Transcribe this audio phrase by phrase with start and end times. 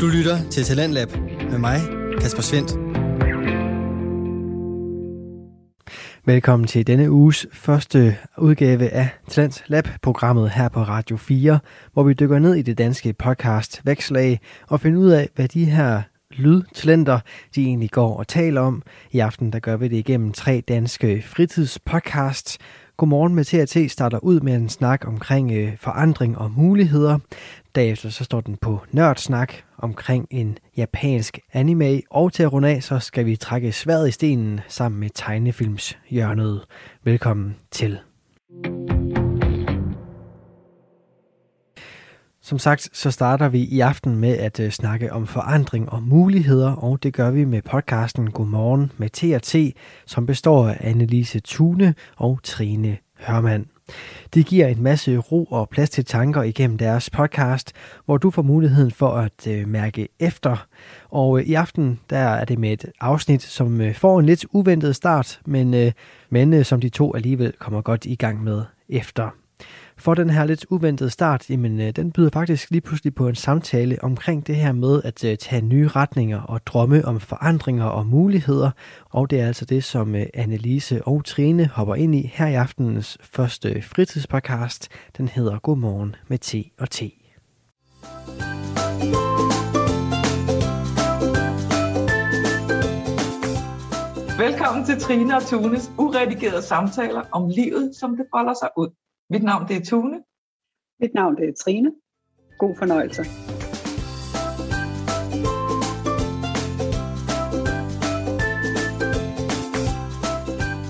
[0.00, 1.08] Du lytter til Talentlab
[1.50, 1.80] med mig,
[2.20, 2.70] Kasper Svendt.
[6.26, 11.58] Velkommen til denne uges første udgave af Talent Lab-programmet her på Radio 4,
[11.92, 15.64] hvor vi dykker ned i det danske podcast Vækslag og finder ud af, hvad de
[15.64, 17.20] her lydtalenter,
[17.54, 18.82] de egentlig går og taler om.
[19.12, 22.58] I aften der gør vi det igennem tre danske fritidspodcasts.
[22.96, 27.18] Godmorgen med TRT starter ud med en snak omkring øh, forandring og muligheder.
[27.76, 32.82] Derefter så står den på nørdsnak omkring en japansk anime, og til at runde af,
[32.82, 36.64] så skal vi trække sværet i stenen sammen med tegnefilms hjørnet.
[37.04, 37.98] Velkommen til.
[42.42, 46.72] Som sagt, så starter vi i aften med at øh, snakke om forandring og muligheder,
[46.72, 52.40] og det gør vi med podcasten Godmorgen med T&T, som består af Annelise Tune og
[52.42, 53.75] Trine Hørmand.
[54.34, 57.72] De giver en masse ro og plads til tanker igennem deres podcast,
[58.04, 60.66] hvor du får muligheden for at øh, mærke efter.
[61.10, 64.46] Og øh, i aften der er det med et afsnit, som øh, får en lidt
[64.52, 65.92] uventet start, men,
[66.30, 69.30] men som de to alligevel kommer godt i gang med efter.
[69.98, 73.34] For den her lidt uventede start, jamen øh, den byder faktisk lige pludselig på en
[73.34, 78.06] samtale omkring det her med at øh, tage nye retninger og drømme om forandringer og
[78.06, 78.70] muligheder.
[79.10, 82.54] Og det er altså det, som øh, Annelise og Trine hopper ind i her i
[82.54, 84.88] aftenens første fritidspodcast.
[85.16, 87.02] Den hedder Godmorgen med T og T.
[94.38, 99.05] Velkommen til Trine og Tunes uredigerede samtaler om livet, som det folder sig ud.
[99.30, 100.24] Mit navn det er Tune.
[101.00, 101.92] Mit navn det er Trine.
[102.58, 103.22] God fornøjelse.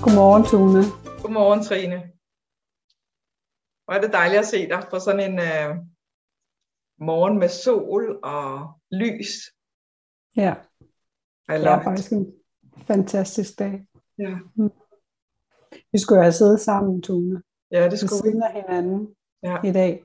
[0.03, 0.81] Godmorgen, Tune.
[1.21, 1.99] Godmorgen, Trine.
[3.85, 5.77] Hvor er det dejligt at se dig på sådan en uh,
[7.07, 9.33] morgen med sol og lys.
[10.35, 10.53] Ja,
[11.49, 11.83] I det love er it.
[11.83, 12.33] faktisk en
[12.87, 13.87] fantastisk dag.
[14.17, 14.33] Ja.
[15.91, 18.61] Vi skulle have siddet sammen, Tune, ja, det skulle vi.
[18.61, 19.57] hinanden Ja.
[19.63, 20.03] i dag.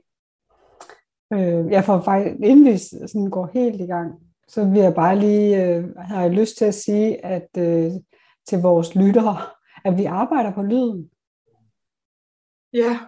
[1.32, 4.14] Øh, jeg får faktisk, inden vi sådan går helt i gang,
[4.48, 7.92] så vil jeg bare lige, øh, har jeg lyst til at sige, at øh,
[8.48, 9.36] til vores lyttere,
[9.84, 11.10] at vi arbejder på lyden.
[12.72, 12.98] Ja.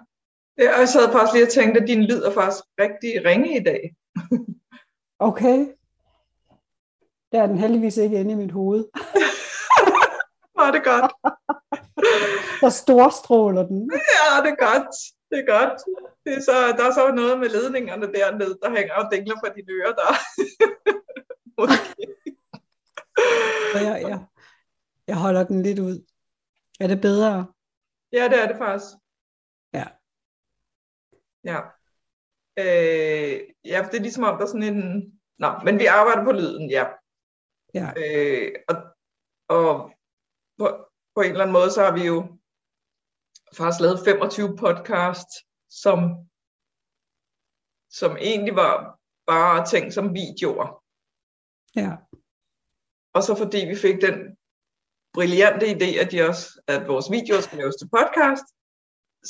[0.58, 0.74] ja.
[0.74, 3.62] Og jeg sad faktisk lige og tænkte, at din lyd er faktisk rigtig ringe i
[3.64, 3.94] dag.
[5.18, 5.66] Okay.
[7.32, 8.84] Der er den heldigvis ikke inde i mit hoved.
[10.58, 11.12] Var det godt?
[12.60, 13.90] Der storstråler den.
[13.92, 14.94] Ja, det er godt.
[15.30, 15.80] Det er godt.
[16.24, 19.54] Det er så, der er så noget med ledningerne dernede, der hænger og dingler fra
[19.56, 20.10] dine ører der.
[21.58, 22.06] Måske.
[23.74, 24.24] Og jeg, jeg,
[25.06, 26.04] jeg holder den lidt ud.
[26.80, 27.46] Er det bedre?
[28.12, 28.92] Ja, det er det faktisk.
[29.74, 29.84] Ja.
[31.44, 31.60] Ja.
[32.58, 35.12] Øh, ja, det er ligesom om, der er sådan en...
[35.38, 36.86] Nå, men vi arbejder på lyden, ja.
[37.74, 37.92] Ja.
[37.96, 38.76] Øh, og
[39.48, 39.92] og
[40.58, 42.38] på, på en eller anden måde, så har vi jo
[43.56, 45.28] faktisk lavet 25 podcast,
[45.70, 45.98] som,
[47.90, 50.82] som egentlig var bare ting som videoer.
[51.76, 51.92] Ja.
[53.14, 54.36] Og så fordi vi fik den
[55.14, 58.46] brillante idé, at, de også, at vores videoer skal laves til podcast,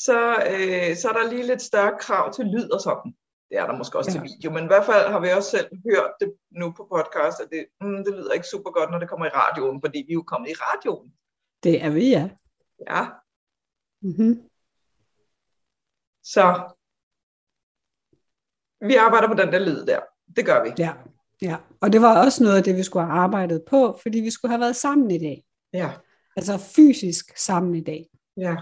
[0.07, 0.19] så,
[0.53, 3.17] øh, så er der lige lidt større krav til lyd og sådan.
[3.49, 4.17] Det er der måske også ja.
[4.17, 4.21] Ja.
[4.21, 7.41] til video, men i hvert fald har vi også selv hørt det nu på podcast,
[7.41, 10.13] at det, mm, det lyder ikke super godt, når det kommer i radioen, fordi vi
[10.13, 11.09] er jo kommet i radioen.
[11.65, 12.29] Det er vi, ja.
[12.91, 13.07] Ja,
[14.03, 14.43] Mm-hmm.
[16.23, 16.73] så
[18.89, 20.01] vi arbejder på den der lyd der.
[20.37, 20.71] Det gør vi.
[20.79, 20.95] Ja.
[21.43, 21.57] ja.
[21.81, 24.51] Og det var også noget af det, vi skulle have arbejdet på, fordi vi skulle
[24.53, 25.45] have været sammen i dag.
[25.73, 25.93] Ja,
[26.37, 28.07] Altså fysisk sammen i dag.
[28.37, 28.57] ja,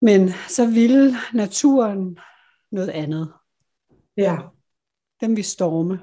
[0.00, 2.18] Men så ville naturen
[2.72, 3.32] noget andet.
[4.16, 4.38] ja.
[5.20, 5.94] Den vil storme.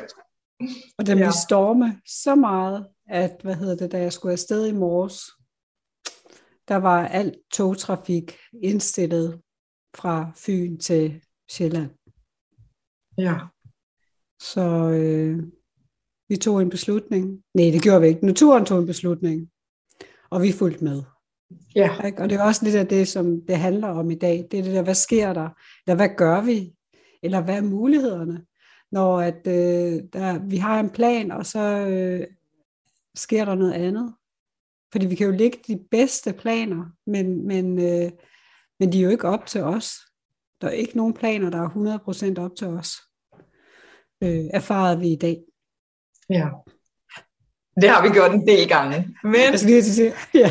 [0.98, 1.24] Og den Ja.
[1.24, 5.22] vil storme så meget, at, hvad hedder det, da jeg skulle afsted i morges,
[6.68, 9.40] der var alt togtrafik indstillet
[9.96, 11.90] fra Fyn til Sjælland.
[13.18, 13.38] ja.
[14.40, 15.38] Så øh,
[16.28, 17.42] vi tog en beslutning.
[17.54, 18.26] Nej, det gjorde vi ikke.
[18.26, 19.50] Naturen tog en beslutning,
[20.30, 21.02] og vi fulgte med.
[21.74, 22.22] Ja, Ikke?
[22.22, 24.48] Og det er også lidt af det, som det handler om i dag.
[24.50, 25.48] Det er det der, hvad sker der?
[25.86, 26.74] Eller hvad gør vi?
[27.22, 28.44] Eller hvad er mulighederne?
[28.92, 32.26] Når at, øh, der, vi har en plan, og så øh,
[33.16, 34.14] sker der noget andet.
[34.92, 38.10] Fordi vi kan jo lægge de bedste planer, men, men, øh,
[38.80, 39.94] men de er jo ikke op til os.
[40.60, 42.96] Der er ikke nogen planer, der er 100% op til os.
[44.22, 45.38] Øh, erfarede vi i dag.
[46.30, 46.48] ja.
[47.80, 49.16] Det har vi gjort en del gange.
[49.22, 50.50] Men, Jeg skal sige, ja.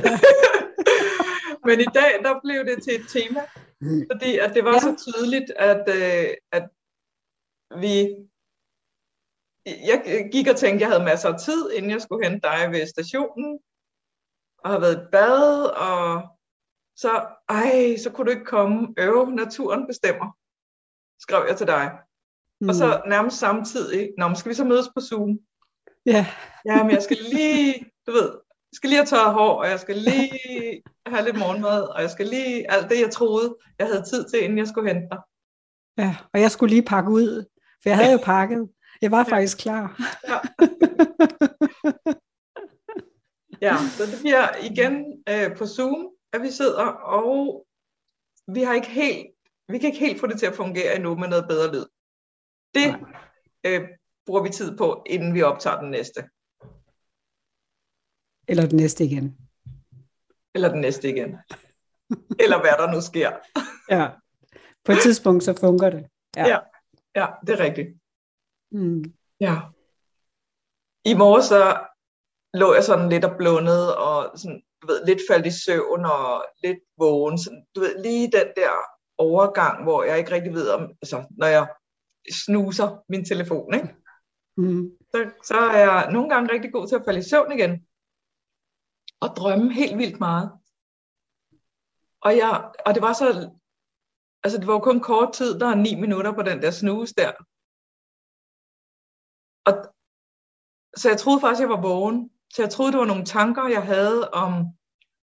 [1.68, 3.42] men i dag, der blev det til et tema,
[4.12, 4.80] fordi at det var Ja.
[4.80, 6.66] så tydeligt, at, øh, at
[7.82, 8.08] vi
[9.66, 12.72] jeg gik og tænkte, at jeg havde masser af tid, inden jeg skulle hente dig
[12.72, 13.60] ved stationen,
[14.58, 16.22] og har været i bad, og
[16.96, 18.94] så, ej, så kunne du ikke komme.
[18.98, 20.38] Øv, naturen bestemmer,
[21.20, 21.92] skrev jeg til dig.
[22.62, 22.70] Mm.
[22.70, 25.40] Og så nærmest samtidig, nå, skal vi så mødes på Zoom?
[26.06, 26.28] Ja.
[26.68, 28.30] Ja, men jeg skal lige, du ved,
[28.72, 32.10] jeg skal lige have tørret hår, og jeg skal lige have lidt morgenmad, og jeg
[32.10, 35.20] skal lige, alt det jeg troede, jeg havde tid til, inden jeg skulle hente dig.
[35.98, 37.46] Ja, og jeg skulle lige pakke ud,
[37.82, 38.70] for jeg havde jo pakket.
[39.02, 39.36] Jeg var ja.
[39.36, 40.02] faktisk klar.
[40.28, 40.40] Ja.
[43.68, 46.86] ja, så det bliver igen øh, på Zoom, at vi sidder,
[47.18, 47.66] og
[48.48, 49.28] vi har ikke helt,
[49.68, 51.86] vi kan ikke helt få det til at fungere endnu med noget bedre lyd.
[52.74, 52.96] Det
[53.66, 53.88] øh,
[54.26, 56.30] bruger vi tid på, inden vi optager den næste.
[58.48, 59.38] Eller den næste igen.
[60.56, 61.38] Eller den næste igen.
[62.40, 63.32] Eller hvad der nu sker.
[63.96, 64.10] ja.
[64.84, 66.06] På et tidspunkt, så fungerer det.
[66.36, 66.60] Ja, ja,
[67.16, 67.88] ja det er rigtigt.
[68.72, 69.04] Mm.
[69.40, 69.56] Ja.
[71.06, 71.88] I morges så
[72.54, 76.46] lå jeg sådan lidt og blundede, og sådan, du ved, lidt faldt i søvn og
[76.64, 77.38] lidt vågen.
[77.38, 78.72] Sådan, du ved, lige den der
[79.18, 81.68] overgang, hvor jeg ikke rigtig ved om, altså når jeg
[82.32, 83.96] snuser min telefon, ikke?
[84.58, 84.92] Mm.
[85.12, 87.88] Så, så er jeg nogle gange rigtig god til at falde i søvn igen.
[89.20, 90.52] Og drømme helt vildt meget.
[92.22, 93.52] Og, jeg, og det var så,
[94.44, 97.14] altså det var jo kun kort tid, der er ni minutter på den der snus
[97.14, 97.32] der.
[100.96, 102.32] Så jeg troede faktisk, jeg var vågen.
[102.54, 104.52] Så jeg troede, det var nogle tanker, jeg havde om,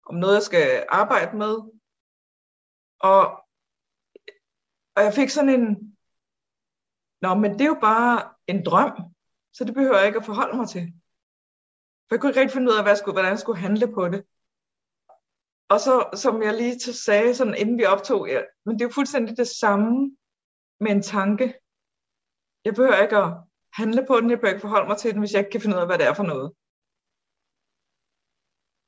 [0.05, 1.53] om noget, jeg skal arbejde med.
[2.99, 3.21] Og,
[4.95, 5.97] og jeg fik sådan en,
[7.21, 8.91] nå, men det er jo bare en drøm,
[9.53, 10.93] så det behøver jeg ikke at forholde mig til.
[12.05, 13.93] For jeg kunne ikke rigtig finde ud af, hvad jeg skulle, hvordan jeg skulle handle
[13.93, 14.25] på det.
[15.69, 18.93] Og så, som jeg lige sagde, sådan, inden vi optog, ja, men det er jo
[18.93, 20.17] fuldstændig det samme
[20.79, 21.53] med en tanke.
[22.65, 23.33] Jeg behøver ikke at
[23.75, 25.75] handle på den, jeg behøver ikke forholde mig til den, hvis jeg ikke kan finde
[25.75, 26.51] ud af, hvad det er for noget.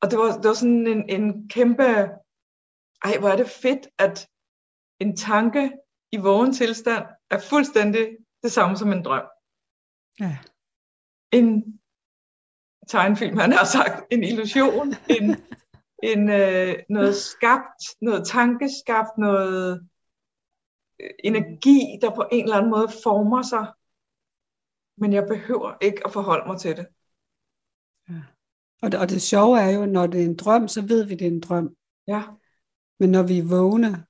[0.02, 1.84] Og det var, det var sådan en, en kæmpe,
[3.08, 4.30] ej hvor er det fedt, at
[5.00, 5.72] en tanke
[6.12, 9.28] i vågen tilstand er fuldstændig det samme som en drøm.
[10.20, 10.38] Ja.
[11.32, 11.80] En
[12.88, 15.26] tegnefilm, han har sagt, en illusion, en,
[16.12, 19.88] en, øh, noget skabt, noget tankeskabt, noget
[21.02, 23.66] øh, energi, der på en eller anden måde former sig.
[24.98, 26.88] Men jeg behøver ikke at forholde mig til det.
[28.10, 28.22] Ja.
[28.82, 31.16] Og, det, og det sjove er jo, når det er en drøm, så ved vi,
[31.16, 31.76] det er en drøm.
[32.08, 32.24] Ja.
[33.00, 34.06] Men når vi er vågne,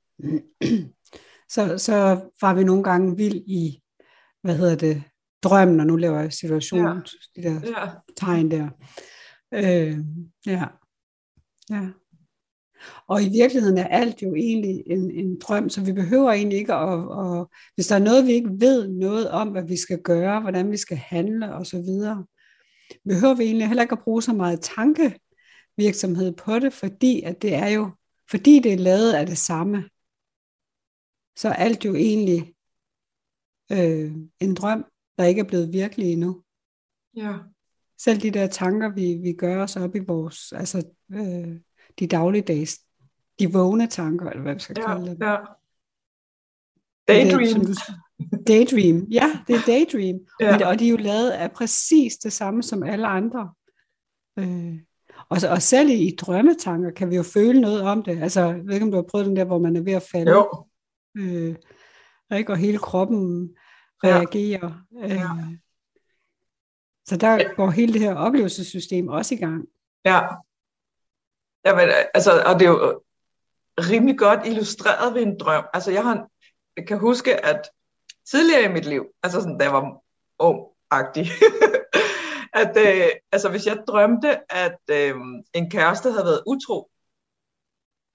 [1.55, 1.95] så, så
[2.41, 3.81] var vi nogle gange vild i,
[4.41, 5.03] hvad hedder det,
[5.43, 7.03] drømmen, og nu laver jeg situationen,
[7.35, 7.41] ja.
[7.41, 7.89] de der Ja.
[8.17, 8.69] tegn der.
[9.53, 9.97] Øh,
[10.45, 10.67] ja.
[11.69, 11.89] ja.
[13.07, 16.73] Og i virkeligheden er alt jo egentlig en, en drøm, så vi behøver egentlig ikke
[16.73, 17.45] at, at,
[17.75, 20.77] hvis der er noget, vi ikke ved noget om, hvad vi skal gøre, hvordan vi
[20.77, 21.89] skal handle osv.,
[23.05, 27.53] behøver vi egentlig heller ikke at bruge så meget tankevirksomhed på det, fordi at det
[27.53, 27.89] er jo,
[28.29, 29.89] fordi det er lavet af det samme,
[31.37, 32.53] så er alt jo egentlig
[33.71, 34.85] øh, en drøm,
[35.17, 36.43] der ikke er blevet virkelig endnu.
[37.15, 37.33] Ja.
[37.97, 41.59] Selv de der tanker, vi, vi gør os op i vores, altså øh,
[41.99, 42.79] de dagligdags,
[43.39, 44.87] de vågne tanker, eller hvad vi skal Ja.
[44.95, 45.17] kalde det.
[45.21, 45.35] ja.
[47.07, 47.47] Det Daydream.
[47.47, 50.19] som du- daydream, ja, det er daydream.
[50.39, 50.45] Ja.
[50.45, 50.51] Ja.
[50.57, 53.53] Men, og de er jo lavet af præcis det samme som alle andre.
[54.39, 54.75] Øh,
[55.29, 58.23] og, så- og selv i, i drømmetanker kan vi jo føle noget om det.
[58.23, 60.03] Altså, jeg ved ikke, om du har prøvet den der, hvor man er ved at
[60.11, 60.31] falde.
[60.31, 60.65] Jo.
[61.17, 61.55] Øh,
[62.37, 62.51] ikke?
[62.51, 63.49] Og hele kroppen
[64.03, 64.07] Ja.
[64.09, 64.81] reagerer.
[65.03, 65.29] Øh, Ja.
[67.07, 69.65] Så der går hele det her oplevelsessystem også i gang.
[70.05, 70.21] Ja.
[71.65, 73.01] Jamen, altså, og det er jo
[73.79, 75.65] rimelig godt illustreret ved en drøm.
[75.73, 76.27] Altså, jeg, har,
[76.77, 77.69] jeg kan huske, at
[78.31, 80.01] tidligere i mit liv, altså sådan, da jeg var
[80.39, 81.27] ung-agtig,
[82.61, 85.15] at øh, altså, hvis jeg drømte, at øh,
[85.53, 86.89] en kæreste havde været utro,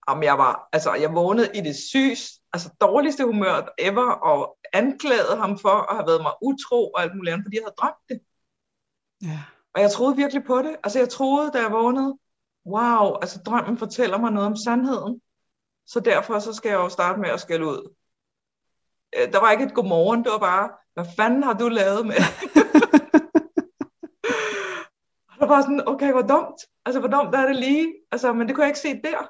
[0.06, 5.36] om jeg var, altså, jeg vågnede i det sygeste, altså dårligste humør ever, og anklagede
[5.36, 8.04] ham for at have været mig utro og alt muligt andet, fordi jeg havde drømt
[8.08, 8.20] det.
[9.22, 9.40] Ja.
[9.74, 10.76] Og jeg troede virkelig på det.
[10.84, 12.18] Altså jeg troede, da jeg vågnede,
[12.66, 15.20] wow, altså drømmen fortæller mig noget om sandheden.
[15.86, 17.94] Så derfor så skal jeg jo starte med at skælde ud.
[19.16, 22.14] Øh, Der var ikke et godmorgen, det var bare, hvad fanden har du lavet med?
[25.28, 26.60] Og der var sådan, okay, hvor dumt.
[26.84, 27.94] Altså, hvor dumt er det lige?
[28.10, 29.28] Altså, men det kunne jeg ikke se der.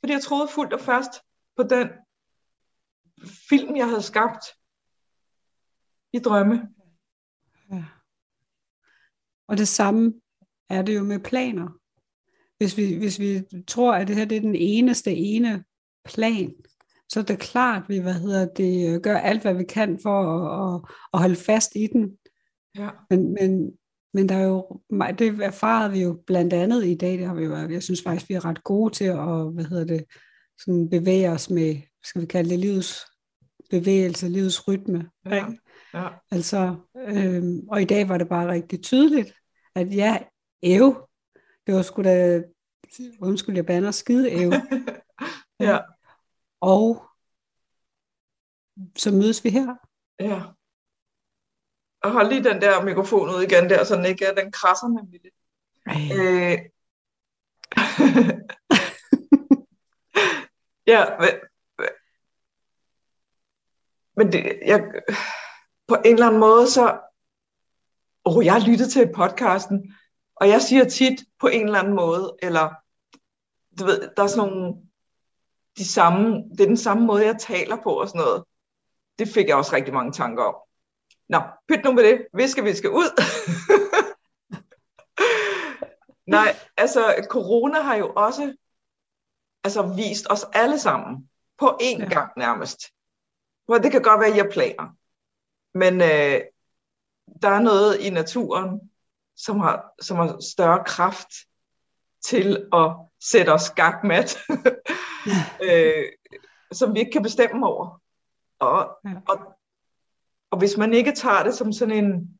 [0.00, 1.10] Fordi jeg troede fuldt og fast
[1.56, 1.88] på den
[3.48, 4.44] film, jeg havde skabt
[6.12, 6.68] i drømme.
[7.72, 7.84] Ja.
[9.48, 10.14] Og det samme
[10.68, 11.68] er det jo med planer.
[12.58, 15.64] Hvis vi, hvis vi tror, at det her det er den eneste ene
[16.04, 16.52] plan,
[17.08, 20.22] så er det klart, at vi hvad hedder det, gør alt, hvad vi kan for
[20.22, 20.80] at, at,
[21.14, 22.10] at holde fast i den.
[22.78, 22.88] Ja.
[23.10, 23.72] Men, men,
[24.14, 24.80] men der er jo,
[25.18, 28.28] det erfarede vi jo blandt andet i dag, det har vi jo, jeg synes faktisk,
[28.28, 30.04] vi er ret gode til at, hvad hedder det,
[30.58, 33.06] sådan bevæge os med, skal vi kalde det livets
[33.70, 35.10] bevægelse, livets rytme.
[35.26, 35.46] Ja.
[35.94, 36.08] Ja.
[36.30, 36.76] Altså,
[37.08, 39.34] øhm, og i dag var det bare rigtig tydeligt,
[39.74, 40.18] at ja,
[40.62, 40.94] ev,
[41.66, 42.42] det var sgu da,
[43.20, 44.52] undskyld, jeg bander skide ev.
[45.68, 45.78] ja.
[46.60, 47.06] Og
[48.96, 49.74] så mødes vi her.
[50.20, 50.42] Ja.
[52.02, 55.20] Og hold lige den der mikrofon ud igen der, så den ikke den krasser nemlig
[55.22, 55.34] lidt.
[55.88, 56.58] Øh.
[60.92, 61.30] ja, men,
[64.16, 64.80] men det, jeg,
[65.88, 67.00] på en eller anden måde, så,
[68.24, 69.94] oh, jeg har lyttet til podcasten,
[70.36, 72.74] og jeg siger tit på en eller anden måde, eller
[73.78, 74.76] du ved, der er sådan nogle,
[75.78, 78.44] de samme, det er den samme måde, jeg taler på og sådan noget.
[79.18, 80.54] Det fik jeg også rigtig mange tanker om.
[81.28, 82.26] Nå, pyt nu med det.
[82.34, 83.22] Viske, vi skal ud.
[86.26, 88.54] Nej, altså corona har jo også
[89.64, 92.08] altså, vist os alle sammen på én ja.
[92.08, 92.80] gang nærmest.
[93.66, 94.96] For det kan godt være, at jeg planer.
[95.74, 96.40] Men øh,
[97.42, 98.90] der er noget i naturen,
[99.36, 101.28] som har, som har større kraft
[102.24, 104.38] til at sætte os skakmat,
[105.68, 106.04] øh,
[106.72, 108.02] som vi ikke kan bestemme over.
[108.58, 109.14] Og, ja.
[109.28, 109.38] og,
[110.50, 112.38] og hvis man ikke tager det som sådan en,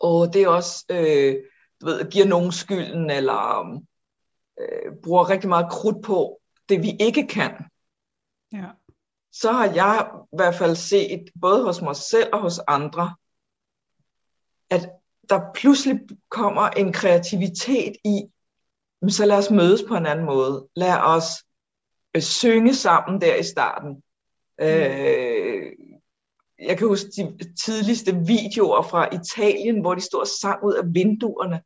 [0.00, 1.34] og det er også, øh,
[1.80, 3.72] du ved, giver nogen skylden, eller
[4.60, 7.52] øh, bruger rigtig meget krudt på det, vi ikke kan,
[8.52, 8.70] ja.
[9.32, 13.16] så har jeg i hvert fald set, både hos mig selv og hos andre,
[14.70, 14.90] at
[15.28, 18.22] der pludselig kommer en kreativitet i,
[19.08, 20.68] så lad os mødes på en anden måde.
[20.76, 21.24] Lad os
[22.16, 23.90] øh, synge sammen der i starten.
[24.58, 24.64] Mm.
[24.66, 25.72] Øh,
[26.58, 30.94] jeg kan huske de tidligste videoer fra Italien, hvor de stod og sang ud af
[30.94, 31.56] vinduerne.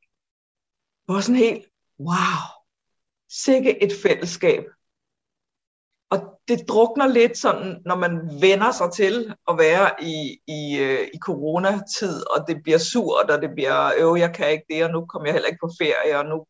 [1.07, 1.67] Det var sådan helt,
[2.01, 2.41] wow,
[3.29, 4.65] sikke et fællesskab.
[6.49, 11.19] Det drukner lidt sådan, når man vender sig til at være i, i, øh, i
[11.19, 15.07] coronatid, og det bliver surt, og det bliver, øh, jeg kan ikke det, og nu
[15.07, 16.47] kommer jeg heller ikke på ferie, og nu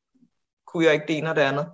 [0.66, 1.66] kunne jeg ikke det ene og det andet.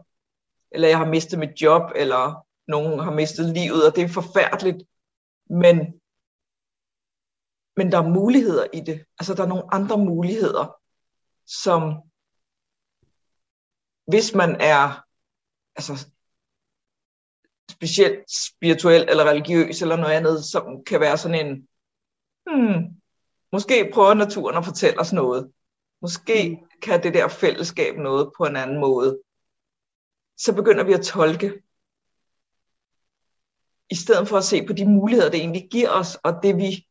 [0.71, 4.83] Eller jeg har mistet mit job, eller nogen har mistet livet, og det er forfærdeligt.
[5.51, 5.79] Men,
[7.77, 9.05] men der er muligheder i det.
[9.19, 10.77] Altså der er nogle andre muligheder,
[11.47, 12.03] som
[14.07, 15.05] hvis man er
[15.77, 16.09] altså,
[17.71, 21.69] specielt spirituel eller religiøs eller noget andet, som kan være sådan en,
[22.47, 22.85] hmm,
[23.53, 25.53] måske prøver naturen at fortælle os noget.
[26.03, 26.69] Måske mm.
[26.83, 29.21] kan det der fællesskab noget på en anden måde.
[30.37, 31.53] Så begynder vi at tolke,
[33.91, 36.87] i stedet for at se på de muligheder, det egentlig giver os, og det vi,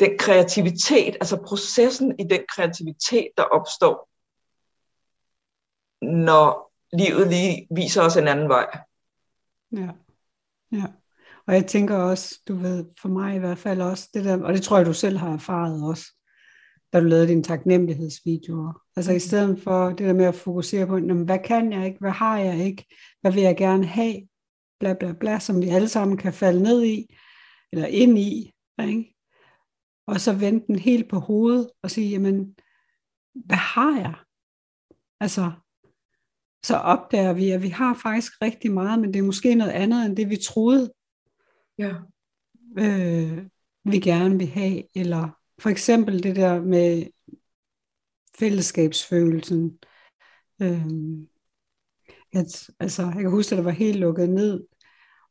[0.00, 4.08] den kreativitet, altså processen i den kreativitet, der opstår,
[6.02, 8.78] når livet lige viser os en anden vej.
[9.76, 9.90] Ja,
[10.72, 10.84] ja.
[11.46, 14.52] Og jeg tænker også, du ved, for mig i hvert fald også, det der, og
[14.52, 16.04] det tror jeg, du selv har erfaret også,
[16.92, 18.82] da du lavede dine taknemmelighedsvideoer.
[18.96, 22.10] Altså i stedet for det der med at fokusere på, hvad kan jeg ikke, hvad
[22.10, 22.86] har jeg ikke,
[23.20, 24.28] hvad vil jeg gerne have,
[24.80, 27.14] bla bla bla, som vi alle sammen kan falde ned i,
[27.72, 28.52] eller ind i,
[28.82, 29.14] ikke?
[30.06, 32.56] og så vende den helt på hovedet og sige, jamen,
[33.34, 34.14] hvad har jeg?
[35.20, 35.52] Altså,
[36.64, 40.06] så opdager vi, at vi har faktisk rigtig meget, men det er måske noget andet,
[40.06, 40.92] end det vi troede,
[41.78, 41.94] ja.
[42.78, 43.46] øh,
[43.84, 44.82] vi gerne vil have.
[44.96, 47.06] Eller for eksempel det der med
[48.38, 49.78] fællesskabsfølelsen.
[50.62, 50.86] Øh,
[52.32, 54.66] at, altså, jeg kan huske, at det var helt lukket ned.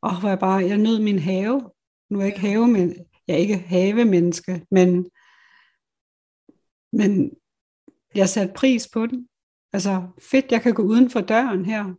[0.02, 1.72] Og hvor jeg bare, jeg nød min have.
[2.10, 2.96] Nu er jeg ikke have, men
[3.28, 5.10] jeg er ikke havemenneske, men,
[6.94, 7.32] men
[8.16, 9.28] jeg satte pris på den.
[9.74, 11.94] Altså fedt, jeg kan gå uden for døren her,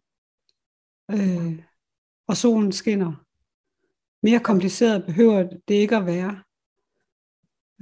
[1.10, 1.62] øh,
[2.28, 3.24] og solen skinner.
[4.22, 6.42] Mere kompliceret behøver det ikke at være.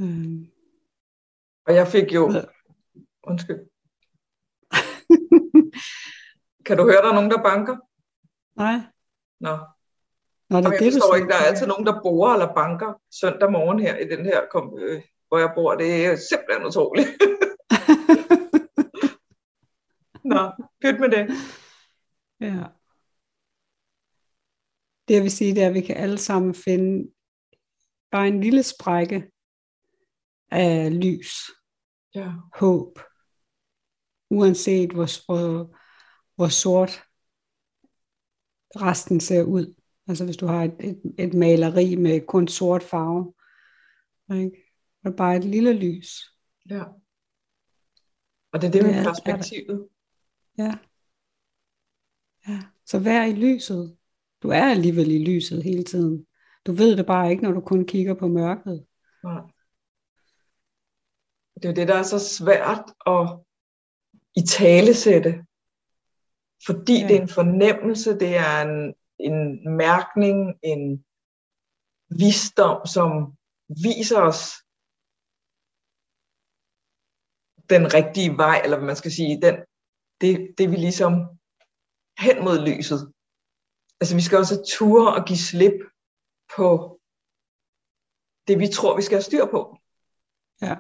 [0.01, 0.47] Øh.
[1.67, 2.33] Og jeg fik jo...
[3.25, 3.61] Undskyld.
[6.67, 7.77] kan du høre, der er nogen, der banker?
[8.57, 8.77] Nej.
[9.41, 9.59] Nå.
[10.51, 13.01] Nå det er jeg det, forstår ikke, der er altid nogen, der borer eller banker
[13.11, 14.41] søndag morgen her i den her,
[14.79, 15.75] øh, hvor jeg bor.
[15.75, 17.09] Det er simpelthen utroligt.
[20.25, 20.53] Nå,
[20.83, 21.29] pyt med det.
[22.41, 22.65] Ja.
[25.09, 27.13] Det jeg vil sige, det er, at vi kan alle sammen finde
[28.11, 29.31] bare en lille sprække
[30.51, 31.31] af lys,
[32.15, 32.33] ja.
[32.55, 32.99] håb,
[34.31, 35.77] uanset hvor, hvor,
[36.35, 37.03] hvor sort
[38.77, 39.75] resten ser ud.
[40.09, 43.35] Altså hvis du har et, et, et maleri med kun sort farve,
[44.41, 44.57] ikke?
[45.05, 46.09] Og bare et lille lys.
[46.71, 46.85] Ja.
[48.53, 49.89] Og det er det med er- er perspektivet.
[50.63, 50.79] Ja.
[52.49, 52.63] Ja.
[52.87, 53.97] Så vær i lyset.
[54.43, 56.27] Du er alligevel i lyset hele tiden.
[56.67, 58.87] Du ved det bare ikke, når du kun kigger på mørket.
[59.25, 59.43] Nej.
[61.55, 63.39] Det er jo det, der er så svært at
[64.37, 65.33] i talesætte.
[66.67, 67.01] Fordi Ja.
[67.01, 67.09] ja.
[67.09, 69.39] det er en fornemmelse, det er en, en
[69.77, 71.05] mærkning, en
[72.21, 73.11] visdom, som
[73.69, 74.41] viser os
[77.71, 79.57] den rigtige vej, eller hvad man skal sige, den,
[80.23, 81.13] det, det vi ligesom
[82.25, 83.01] hen mod lyset.
[84.01, 85.79] Altså vi skal også ture og give slip
[86.57, 86.67] på
[88.49, 89.61] det, vi tror, vi skal have styr på
[90.67, 90.75] Ja.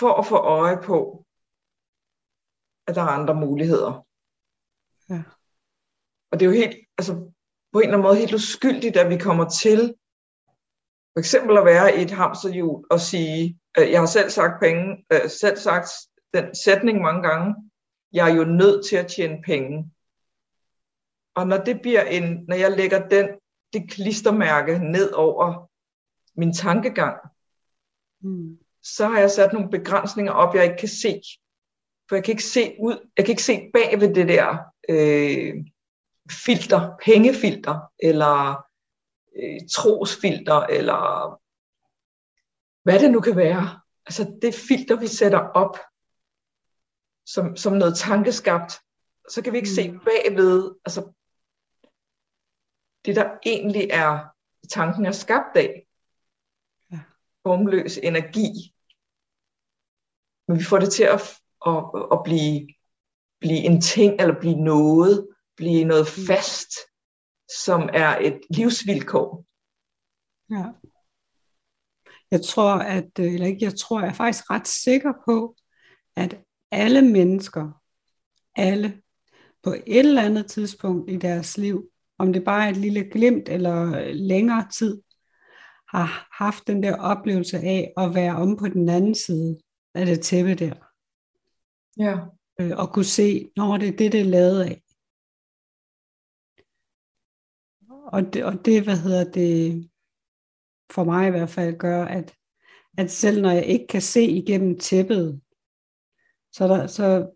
[0.00, 1.26] for at få øje på,
[2.86, 3.92] at der er andre muligheder.
[5.12, 5.22] Ja.
[6.30, 7.12] Og det er jo helt, altså
[7.72, 9.80] på en eller anden måde helt uskyldigt, at vi kommer til
[11.12, 15.06] for eksempel at være i et hamsterhjul og sige, øh, jeg har selv sagt penge,
[15.12, 15.88] øh, selv sagt
[16.34, 17.54] den sætning mange gange,
[18.12, 19.90] jeg er jo nødt til at tjene penge.
[21.34, 23.28] Og når det bliver en, når jeg lægger den,
[23.72, 25.70] det klistermærke ned over
[26.36, 27.16] min tankegang,
[28.24, 28.58] Mm.
[28.82, 31.20] så har jeg sat nogle begrænsninger op, jeg ikke kan se.
[32.08, 35.54] For jeg kan ikke se ud, jeg kan ikke se bag ved det der øh,
[36.30, 38.64] filter, pengefilter, eller
[39.36, 41.00] øh, trosfilter, eller
[42.82, 43.80] hvad det nu kan være.
[44.06, 45.78] Altså det filter, vi sætter op,
[47.26, 48.72] som, som noget tankeskabt,
[49.28, 50.00] så kan vi ikke se Mm.
[50.00, 51.12] bagved, altså
[53.04, 54.24] det der egentlig er,
[54.70, 55.86] tanken er skabt af.
[56.92, 57.00] Ja.
[57.42, 58.74] Formløs energi.
[60.48, 61.20] Men vi får det til at,
[61.66, 62.68] at, at blive,
[63.40, 66.26] blive en ting, eller blive noget, blive noget Mm.
[66.26, 66.70] fast,
[67.64, 69.44] som er et livsvilkår.
[70.50, 70.64] Ja.
[72.30, 75.56] Jeg tror, at, øh, eller ikke jeg tror, jeg er faktisk ret sikker på,
[76.16, 76.40] at
[76.74, 77.82] alle mennesker,
[78.56, 79.02] alle,
[79.62, 83.48] på et eller andet tidspunkt i deres liv, om det bare er et lille glimt
[83.48, 85.02] eller længere tid,
[85.88, 89.58] har haft den der oplevelse af at være om på den anden side
[89.94, 90.74] af det tæppe der,
[91.98, 92.18] Ja.
[92.60, 94.80] øh, og kunne se, når det er det, det er lavet af.
[98.12, 99.90] Og det, og det, hvad hedder det,
[100.90, 102.34] for mig i hvert fald gør, at,
[102.98, 105.40] at selv når jeg ikke kan se igennem tæppet,
[106.54, 107.30] så, der, så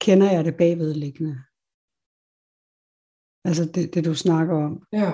[0.00, 1.42] kender jeg det bagvedliggende.
[3.44, 5.12] Altså det, det du snakker om, ja.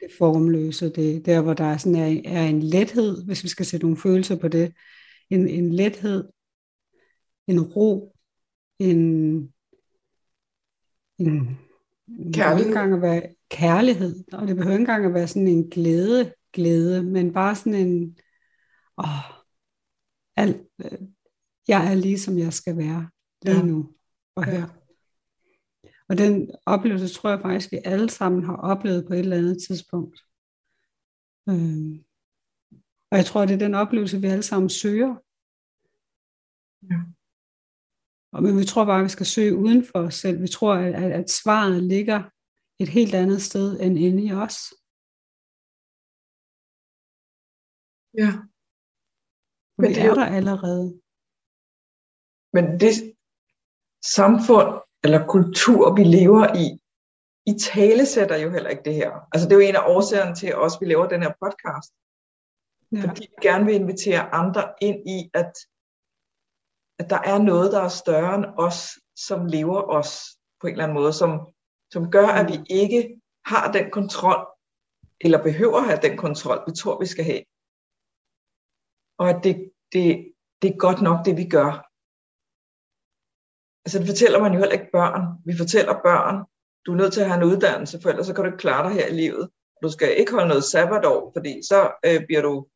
[0.00, 3.66] det formløse, det der, hvor der er, sådan er, er en lethed, hvis vi skal
[3.66, 4.74] sætte nogle følelser på det,
[5.30, 6.28] en, en lethed,
[7.46, 8.16] en ro,
[8.78, 8.98] en,
[11.18, 11.58] en
[12.08, 12.76] ikke Kærlighed.
[12.76, 17.32] at være kærlighed, og det behøver ikke engang at være sådan en glæde, glæde, men
[17.32, 18.18] bare sådan en,
[18.98, 19.37] åh,
[20.42, 20.98] alt, øh,
[21.68, 23.02] jeg er lige som jeg skal være
[23.42, 23.62] lige Ja.
[23.70, 23.78] nu
[24.36, 24.50] og Ja.
[24.50, 24.66] her.
[26.08, 29.58] Og den oplevelse tror jeg faktisk, vi alle sammen har oplevet på et eller andet
[29.68, 30.16] tidspunkt.
[31.50, 31.94] Øhm.
[33.10, 35.12] Og jeg tror, det er den oplevelse, vi alle sammen søger.
[36.90, 36.98] Ja.
[38.32, 40.42] Og men vi tror bare, at vi skal søge uden for os selv.
[40.42, 42.18] Vi tror, at, at, at svaret ligger
[42.82, 44.56] et helt andet sted end inde i os.
[48.22, 48.30] ja.
[49.78, 51.00] Men det er er der allerede.
[52.52, 53.14] Men det
[54.04, 56.66] samfund eller kultur, vi lever i,
[57.50, 59.10] i tale sætter jo heller ikke det her.
[59.32, 61.92] Altså det er jo en af årsagerne til at også vi laver den her podcast.
[62.92, 63.00] Ja.
[63.02, 65.52] Fordi vi gerne vil invitere andre ind i, at,
[66.98, 68.78] at der er noget, der er større end os,
[69.16, 70.10] som lever os
[70.60, 71.30] på en eller anden måde, som,
[71.92, 74.46] som gør, at vi ikke har den kontrol,
[75.20, 77.42] eller behøver at have den kontrol, vi tror, vi skal have.
[79.18, 81.70] Og at det, det, det er godt nok, det vi gør.
[83.84, 85.22] Altså det fortæller man jo heller ikke børn.
[85.44, 86.36] Vi fortæller børn,
[86.86, 88.84] du er nødt til at have en uddannelse, for ellers så kan du ikke klare
[88.88, 89.50] dig her i livet.
[89.82, 92.66] Du skal ikke holde noget sabbatår, fordi så øh, bliver du,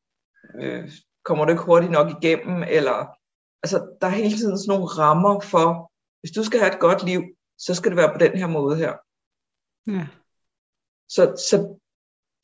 [0.60, 0.90] øh,
[1.24, 2.98] kommer du ikke hurtigt nok igennem, eller
[3.62, 7.04] altså der er hele tiden sådan nogle rammer for, hvis du skal have et godt
[7.04, 7.22] liv,
[7.58, 8.92] så skal det være på den her måde her.
[9.86, 10.06] Ja.
[11.08, 11.56] Så, så,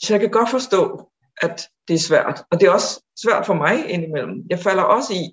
[0.02, 1.10] så jeg kan godt forstå,
[1.42, 2.44] at det er svært.
[2.50, 4.46] Og det er også svært for mig indimellem.
[4.50, 5.24] Jeg falder også i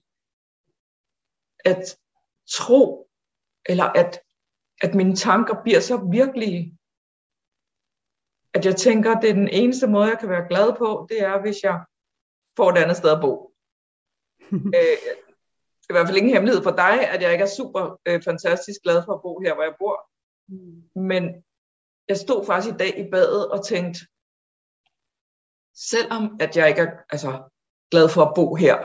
[1.65, 1.98] at
[2.50, 3.10] tro,
[3.65, 4.22] eller at,
[4.82, 6.78] at mine tanker bliver så virkelige,
[8.54, 11.22] at jeg tænker, at det er den eneste måde, jeg kan være glad på, det
[11.22, 11.86] er, hvis jeg
[12.58, 13.54] får et andet sted at bo.
[14.52, 14.98] øh,
[15.82, 18.22] det er i hvert fald ingen hemmelighed for dig, at jeg ikke er super øh,
[18.24, 19.98] fantastisk glad for at bo her, hvor jeg bor.
[21.00, 21.24] Men
[22.08, 24.00] jeg stod faktisk i dag i badet og tænkte,
[25.75, 27.49] selvom at jeg ikke er altså,
[27.91, 28.77] glad for at bo her,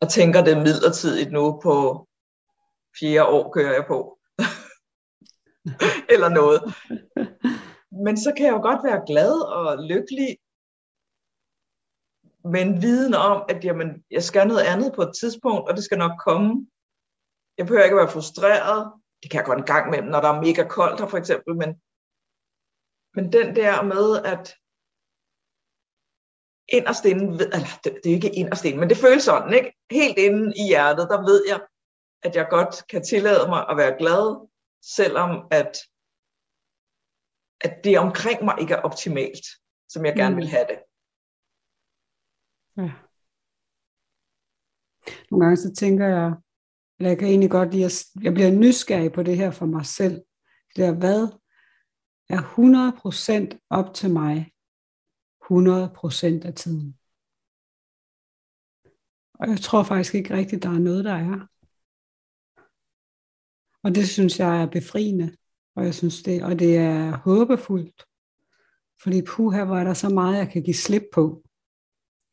[0.00, 1.74] og tænker det midlertidigt nu på
[3.00, 4.18] fjerde år kører jeg på,
[6.14, 6.60] eller noget.
[8.04, 10.30] Men så kan jeg jo godt være glad og lykkelig,
[12.54, 15.98] men viden om, at jamen, jeg skal noget andet på et tidspunkt, og det skal
[15.98, 16.66] nok komme.
[17.58, 18.92] Jeg behøver ikke at være frustreret.
[19.22, 21.52] Det kan jeg godt en gang med, når der er mega koldt her for eksempel,
[21.62, 21.70] men,
[23.16, 24.44] men den der med, at
[26.68, 29.72] inderst inde, eller det, det er ikke inderst inde, men det føles sådan, ikke?
[29.90, 31.60] Helt inde i hjertet, der ved jeg,
[32.22, 34.48] at jeg godt kan tillade mig at være glad,
[34.82, 35.72] selvom at,
[37.60, 39.46] at det omkring mig ikke er optimalt,
[39.88, 40.40] som jeg gerne mm.
[40.40, 40.78] vil have det.
[42.76, 42.92] Ja.
[45.30, 46.32] Nogle gange så tænker jeg,
[46.98, 49.86] eller jeg kan egentlig godt lide, at jeg bliver nysgerrig på det her for mig
[49.86, 50.22] selv.
[50.76, 51.28] Det er, hvad
[52.28, 52.42] er
[53.52, 54.52] 100% op til mig
[55.50, 56.98] 100% af tiden?
[59.34, 61.46] Og jeg tror faktisk ikke rigtigt, der er noget, der er.
[63.82, 65.36] Og det synes jeg er befriende,
[65.76, 68.04] og jeg synes det, og det er håbefuldt.
[69.02, 71.44] Fordi puha, hvor er der så meget, jeg kan give slip på.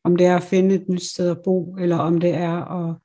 [0.04, 2.97] Om det er at finde et nyt sted at bo, eller om det er at...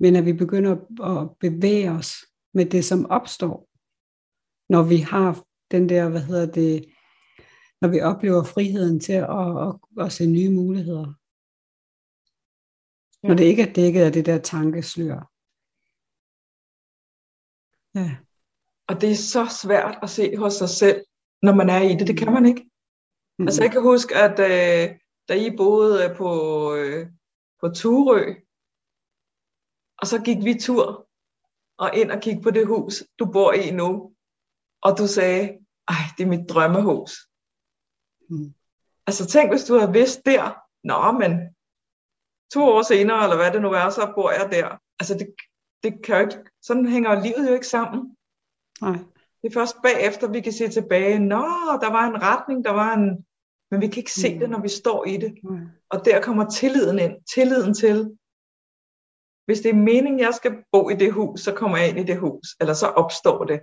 [0.00, 2.14] Men at vi begynder at bevæge os
[2.54, 3.68] med det, som opstår,
[4.68, 6.84] når vi har den der, hvad hedder det,
[7.80, 11.14] når vi oplever friheden til at, at, at se nye muligheder.
[13.22, 13.28] Ja.
[13.28, 15.20] Når det ikke er dækket af det der tankeslør.
[17.94, 18.16] Ja.
[18.88, 21.04] Og det er så svært at se hos sig selv,
[21.42, 22.06] når man er i det.
[22.06, 22.70] Det kan man ikke.
[23.38, 23.46] Mm.
[23.46, 26.30] Altså jeg kan huske, at øh, da I boede øh, på,
[26.74, 27.06] øh,
[27.60, 28.34] på Turø,
[29.98, 31.08] og så gik vi tur
[31.78, 34.14] og ind og kiggede på det hus, du bor i nu,
[34.82, 37.27] og du sagde, ej, det er mit drømmehus.
[38.28, 38.54] Mm.
[39.06, 41.54] Altså tænk, hvis du havde vidst der, nå, men
[42.54, 44.68] to år senere, eller hvad det nu er, så bor jeg der.
[45.00, 45.34] Altså det,
[45.82, 48.16] det kan jo ikke, sådan hænger livet jo ikke sammen.
[48.80, 48.98] Nej.
[49.42, 51.44] Det er først bagefter, vi kan se tilbage, nå,
[51.80, 53.24] der var en retning, der var en,
[53.70, 54.40] men vi kan ikke se mm.
[54.40, 55.34] det, når vi står i det.
[55.44, 55.68] Mm.
[55.90, 57.24] Og der kommer tilliden ind.
[57.34, 58.18] Tilliden til,
[59.46, 62.02] hvis det er meningen, jeg skal bo i det hus, så kommer jeg ind i
[62.02, 63.60] det hus, eller så opstår det.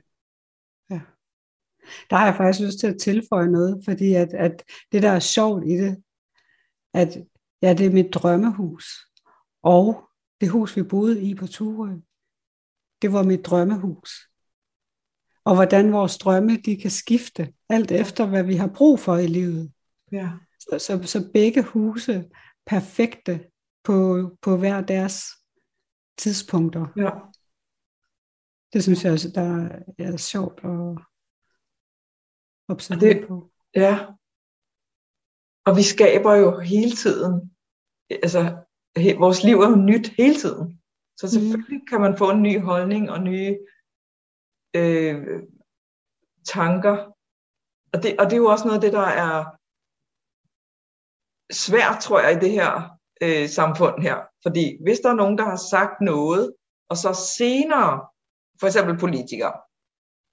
[2.09, 5.19] Der har jeg faktisk lyst til at tilføje noget, fordi at, at det, der er
[5.19, 6.03] sjovt i det,
[6.93, 7.17] at
[7.61, 8.85] ja, det er mit drømmehus,
[9.63, 10.09] og
[10.41, 11.91] det hus, vi boede i på Turø,
[13.01, 14.09] det var mit drømmehus.
[15.43, 19.27] Og hvordan vores drømme, de kan skifte, alt efter, hvad vi har brug for i
[19.27, 19.71] livet.
[20.11, 20.31] Ja.
[20.59, 22.29] Så, så, så begge huse
[22.65, 23.49] perfekte
[23.83, 25.25] på, på hver deres
[26.17, 26.85] tidspunkter.
[26.97, 27.09] Ja.
[28.73, 31.05] Det synes jeg, der er, er sjovt at
[32.69, 33.51] observere det, på.
[33.75, 34.05] Ja.
[35.65, 37.55] Og vi skaber jo hele tiden,
[38.09, 38.41] altså
[38.97, 40.81] he, vores liv er jo nyt hele tiden.
[41.19, 41.87] Så selvfølgelig mm.
[41.89, 43.57] kan man få en ny holdning og nye
[44.75, 45.43] øh,
[46.45, 46.95] tanker.
[47.93, 49.55] Og det, og det er jo også noget af det, der er
[51.53, 54.17] svært, tror jeg, i det her øh, samfund her.
[54.43, 56.55] Fordi hvis der er nogen, der har sagt noget,
[56.89, 58.07] og så senere,
[58.59, 59.53] for eksempel politikere,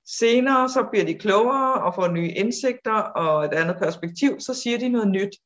[0.07, 4.79] senere så bliver de klogere og får nye indsigter og et andet perspektiv, så siger
[4.79, 5.37] de noget nyt.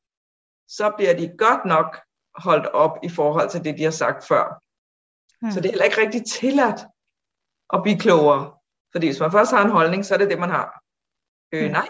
[0.69, 2.01] Så bliver de godt nok
[2.35, 4.63] holdt op i forhold til det, de har sagt før.
[5.41, 5.51] Hmm.
[5.51, 6.81] Så det er heller ikke rigtig tilladt
[7.73, 8.59] at blive klogere.
[8.93, 10.83] Fordi hvis man først har en holdning, så er det det, man har.
[11.53, 11.73] Øh, hmm.
[11.73, 11.89] nej.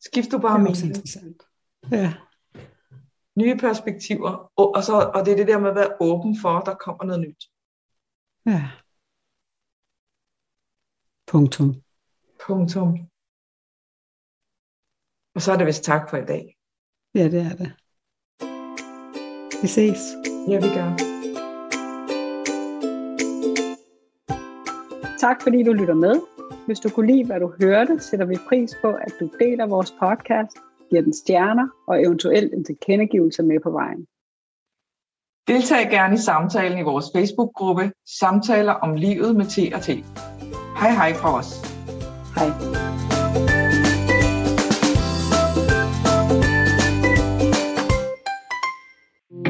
[0.00, 0.94] Skift du bare mening.
[1.92, 2.14] Ja.
[3.36, 4.52] Nye perspektiver.
[4.56, 6.74] Og, og, så, og det er det der med at være åben for, at der
[6.74, 7.44] kommer noget nyt.
[8.46, 8.70] Ja.
[11.28, 11.74] Punktum.
[12.46, 12.88] Punktum.
[15.34, 16.56] Og så er det vist tak for i dag.
[17.14, 17.70] Ja, det er det.
[19.62, 20.02] Vi ses.
[20.48, 20.88] Ja, vi gør.
[25.20, 26.14] Tak fordi du lytter med.
[26.66, 29.90] Hvis du kunne lide, hvad du hørte, sætter vi pris på, at du deler vores
[29.90, 30.56] podcast,
[30.90, 34.06] giver den stjerner og eventuelt en tilkendegivelse med på vejen.
[35.48, 39.88] Deltag gerne i samtalen i vores Facebook-gruppe Samtaler om livet med T og T.
[40.80, 41.46] Hej hej fra os.
[42.34, 42.48] Hej.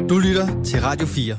[0.09, 1.37] Du lytter til Radio 4.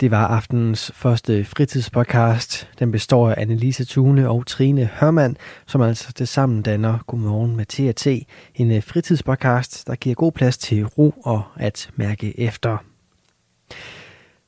[0.00, 2.68] Det var aftenens første fritidspodcast.
[2.78, 5.36] Den består af Annelise Thune og Trine Hørmand,
[5.66, 8.06] som altså til sammen danner Godmorgen med T&T.
[8.54, 12.78] En øh, fritidspodcast, der giver god plads til ro og at mærke efter.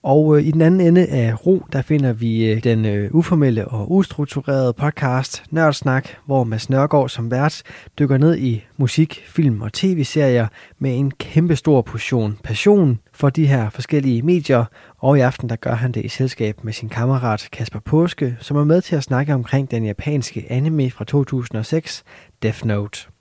[0.03, 3.69] Og øh, i den anden ende af ro, der finder vi øh, den øh, uformelle
[3.69, 7.63] og ustrukturerede podcast Nørdsnak, hvor Mads Nørgaard som vært
[7.99, 10.47] dykker ned i musik, film og tv-serier
[10.79, 14.65] med en kæmpe stor portion passion for de her forskellige medier.
[14.99, 18.57] Og i aften, der gør han det i selskab med sin kammerat Kasper Påske, som
[18.57, 22.05] er med til at snakke omkring den japanske anime fra 2006,
[22.43, 23.12] Death Note.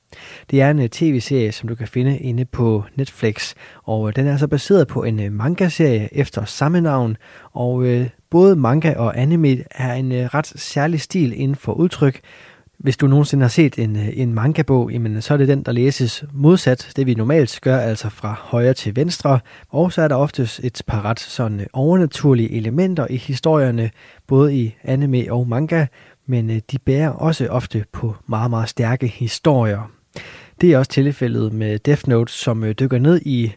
[0.49, 4.27] Det er en øh, tv-serie, som du kan finde inde på Netflix, og øh, den
[4.27, 7.17] er altså baseret på en øh, manga-serie efter samme navn,
[7.51, 7.85] og
[8.29, 12.21] både manga og anime er en ret særlig stil inden for udtryk.
[12.81, 16.23] Hvis du nogensinde har set en, en manga-bog, jamen, så er det den, der læses
[16.33, 19.39] modsat det, vi normalt gør, altså fra højre til venstre.
[19.69, 23.91] Og så er der oftest et par ret sådan overnaturlige elementer i historierne,
[24.27, 25.85] både i anime og manga,
[26.25, 29.91] men de bærer også ofte på meget, meget stærke historier.
[30.61, 33.53] Det er også tilfældet med Death Note, som øh, dykker ned i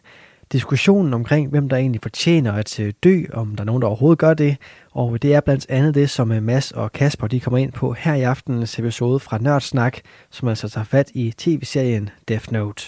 [0.51, 4.19] diskussionen omkring, hvem der egentlig fortjener at øh, dø, om der er nogen, der overhovedet
[4.19, 4.57] gør det.
[4.91, 7.93] Og det er blandt andet det, som øh, Mads og Kasper de kommer ind på
[7.93, 9.97] her i aftenens episode fra Nørdsnak,
[10.31, 12.83] som altså tager fat i tv-serien Death Note.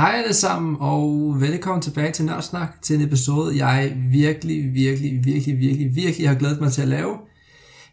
[0.00, 5.58] Hej alle sammen, og velkommen tilbage til Nørdsnak, til en episode, jeg virkelig, virkelig, virkelig,
[5.58, 7.16] virkelig, virkelig har glædet mig til at lave.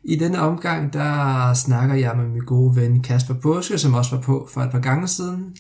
[0.04, 4.22] I denne omgang, der snakker jeg med min gode ven Kasper Påske, som også var
[4.22, 5.56] på for et par gange siden.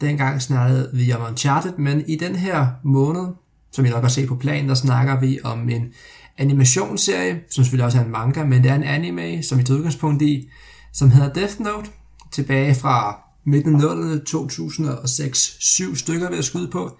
[0.00, 3.26] Dengang snakkede vi om Uncharted, men i den her måned,
[3.72, 5.92] som I nok har set på planen, der snakker vi om en
[6.38, 9.78] animationsserie, som selvfølgelig også er en manga, men det er en anime, som vi tager
[9.78, 10.48] udgangspunkt i,
[10.92, 11.90] som hedder Death Note,
[12.32, 16.98] tilbage fra midten af 0'erne, 2006, syv stykker ved at skyde på.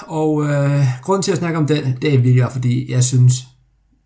[0.00, 3.34] Og øh, grunden til at snakke om den, det er virkelig fordi jeg synes,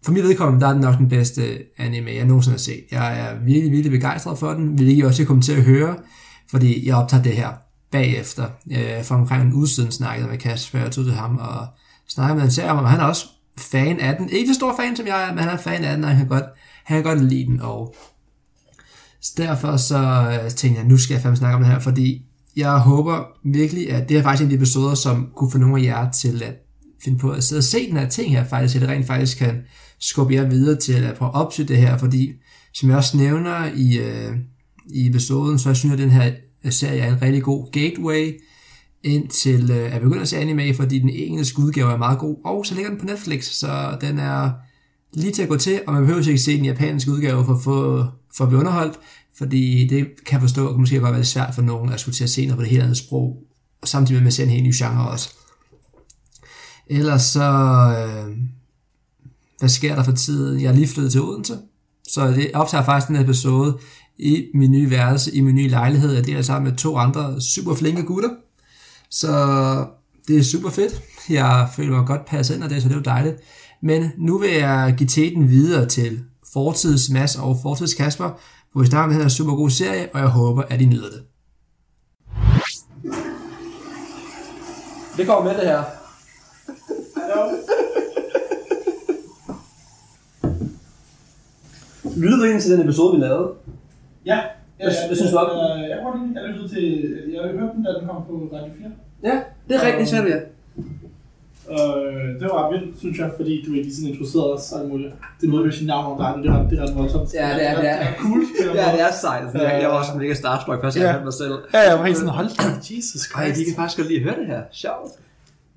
[0.04, 2.84] for mit vedkommende, der er den nok den bedste anime, jeg nogensinde har set.
[2.90, 5.96] Jeg er virkelig, virkelig begejstret for den, vil I også komme til at høre,
[6.50, 7.48] fordi jeg optager det her
[7.90, 8.46] bagefter.
[8.72, 11.66] Øh, for omkring en uge siden snakkede med Kasper, jeg tog til ham og
[12.08, 13.26] snakkede med en serie om, han er også
[13.58, 14.28] fan af den.
[14.30, 16.18] Ikke så stor fan som jeg er, men han er fan af den, og han
[16.18, 16.44] kan godt,
[16.84, 17.94] han kan godt lide den, og
[19.22, 19.98] så derfor så
[20.44, 22.22] øh, tænkte jeg, nu skal jeg fandme snakke om det her, fordi
[22.56, 25.80] jeg håber virkelig, at det er faktisk en af de episoder, som kunne få nogle
[25.80, 26.54] af jer til at
[27.04, 29.38] finde på at sidde og se den her ting her faktisk, at det rent faktisk
[29.38, 29.56] kan
[29.98, 32.32] skubbe jer videre til at prøve at opsøge det her, fordi
[32.74, 34.36] som jeg også nævner i, øh,
[34.90, 36.32] i episoden, så jeg synes jeg, at den her
[36.64, 38.40] øh, serie er en rigtig god gateway
[39.04, 42.36] ind til øh, at begynde at se anime, fordi den engelske udgave er meget god,
[42.44, 44.50] og så ligger den på Netflix, så den er
[45.12, 47.62] lige til at gå til, og man behøver ikke se den japanske udgave for at
[47.62, 48.04] få
[48.36, 48.98] for at blive underholdt,
[49.38, 52.00] fordi det kan jeg forstå, at det måske godt være lidt svært for nogen at
[52.00, 53.42] skulle til at se noget på det helt andet sprog,
[53.82, 55.34] og samtidig med at man ser en helt ny genre også.
[56.86, 57.42] Ellers så,
[57.98, 58.36] øh,
[59.58, 60.60] hvad sker der for tiden?
[60.60, 61.58] Jeg er lige flyttet til Odense,
[62.08, 63.78] så det optager faktisk den episode
[64.18, 66.12] i min nye værelse, i min nye lejlighed.
[66.12, 68.30] Jeg deler sammen med to andre super flinke gutter.
[69.10, 69.32] Så
[70.28, 71.02] det er super fedt.
[71.28, 73.36] Jeg føler mig godt passet ind af det, så det er jo dejligt.
[73.82, 78.30] Men nu vil jeg give teten videre til Fortids Mads og Fortids Kasper,
[78.72, 81.08] hvor vi starter med den her super god serie, og jeg håber, at I nyder
[81.14, 81.22] det.
[85.16, 85.82] Det kommer med det her.
[92.16, 93.48] Lyttede du egentlig til den episode, vi lavede?
[94.26, 94.38] Ja.
[94.76, 95.58] Hvad, hvad synes du om den?
[95.58, 96.84] Jeg, jeg, jeg, jeg lyttede til,
[97.32, 98.90] jeg hørte den, da den kom på Radio 4.
[99.22, 100.38] Ja, det er rigtigt, så ja.
[101.70, 104.88] Øh, det var ret vildt, synes jeg, fordi du ikke sådan introducerede os og alt
[104.88, 105.12] muligt.
[105.40, 107.34] Det måde, at sige navn om dig, det er ret, det er ret voldsomt.
[107.34, 107.98] Ja, det er, det er.
[107.98, 108.40] Det er cool.
[108.74, 109.54] Ja, det er sejt.
[109.54, 111.12] Jeg, jeg var også mega starstruck først, jeg Ja.
[111.12, 111.54] hørte mig selv.
[111.74, 112.62] Ja, jeg var helt sådan, hold da,
[112.96, 113.58] Jesus Ej, Christ.
[113.58, 114.62] de kan faktisk godt lide at høre det her.
[114.72, 115.10] Sjovt.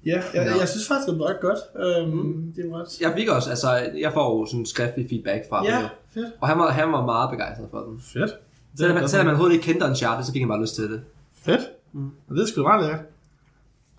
[0.06, 0.60] Ja, jeg, Nå.
[0.60, 1.60] jeg synes faktisk, det var ret godt.
[1.86, 3.01] Øhm, det var ret...
[3.01, 3.69] Jeg fik også, altså,
[4.06, 5.79] jeg får jo sådan skriftlig feedback fra Ja,
[6.13, 6.27] fedt.
[6.41, 8.01] Og han var, han var meget begejstret for den.
[8.13, 8.32] Fedt.
[8.77, 11.01] Selvom, man, selvom man overhovedet ikke kendte Uncharted, så fik han bare lyst til det.
[11.45, 11.62] Fedt.
[11.93, 12.10] Mm.
[12.29, 13.01] Det er sgu da meget lækkert.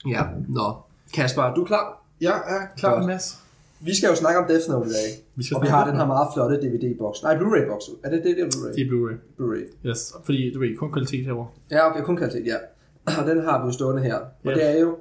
[0.09, 0.77] Ja, nå.
[1.15, 2.03] Kasper, er du klar?
[2.21, 3.07] Jeg er klar Godt.
[3.07, 3.39] Mads.
[3.81, 5.09] Vi skal jo snakke om Death Note i dag.
[5.37, 7.23] Vi skal Og vi har den her meget flotte DVD-boks.
[7.23, 7.85] Nej, Blu-ray-boks.
[8.05, 8.73] Er det det, det er Blu-ray?
[8.77, 9.17] Det er Blu-ray.
[9.39, 9.89] Blu-ray.
[9.89, 11.47] Yes, fordi du ved, kun kvalitet herovre.
[11.71, 12.57] Ja, okay, kun kvalitet, ja.
[13.21, 14.15] Og den har vi jo stående her.
[14.17, 14.51] Og Ja.
[14.55, 14.97] det er jo...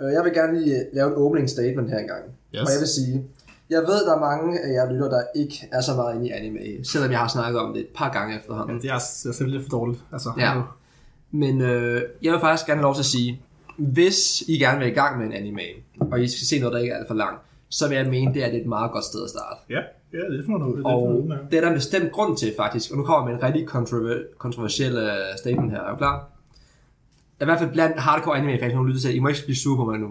[0.00, 2.22] Øh, jeg vil gerne lige lave en opening statement her engang.
[2.54, 2.60] Yes.
[2.62, 3.24] Og jeg vil sige,
[3.70, 6.30] jeg ved, der er mange af jer lytter, der ikke er så meget inde i
[6.30, 8.76] anime, selvom jeg har snakket om det et par gange efterhånden.
[8.76, 10.00] Ja, det er, det er simpelthen for dårligt.
[10.12, 10.52] Altså, Ja.
[11.30, 13.42] Men øh, jeg vil faktisk gerne have lov til at sige,
[13.76, 15.60] hvis I gerne vil i gang med en anime,
[16.00, 18.34] og I skal se noget, der ikke er alt for langt, så vil jeg mene,
[18.34, 19.60] det er et meget godt sted at starte.
[19.70, 19.80] Ja,
[20.18, 20.76] ja, det er for noget.
[20.76, 21.40] Det er Og noget.
[21.50, 23.68] det er der en bestemt grund til faktisk, og nu kommer jeg med en rigtig
[23.68, 26.28] kontrover- kontroversiel uh, statement her, er du klar?
[27.40, 29.76] I hvert fald blandt hardcore anime fans, nu lytter til, I må ikke blive sure
[29.76, 30.08] på mig nu.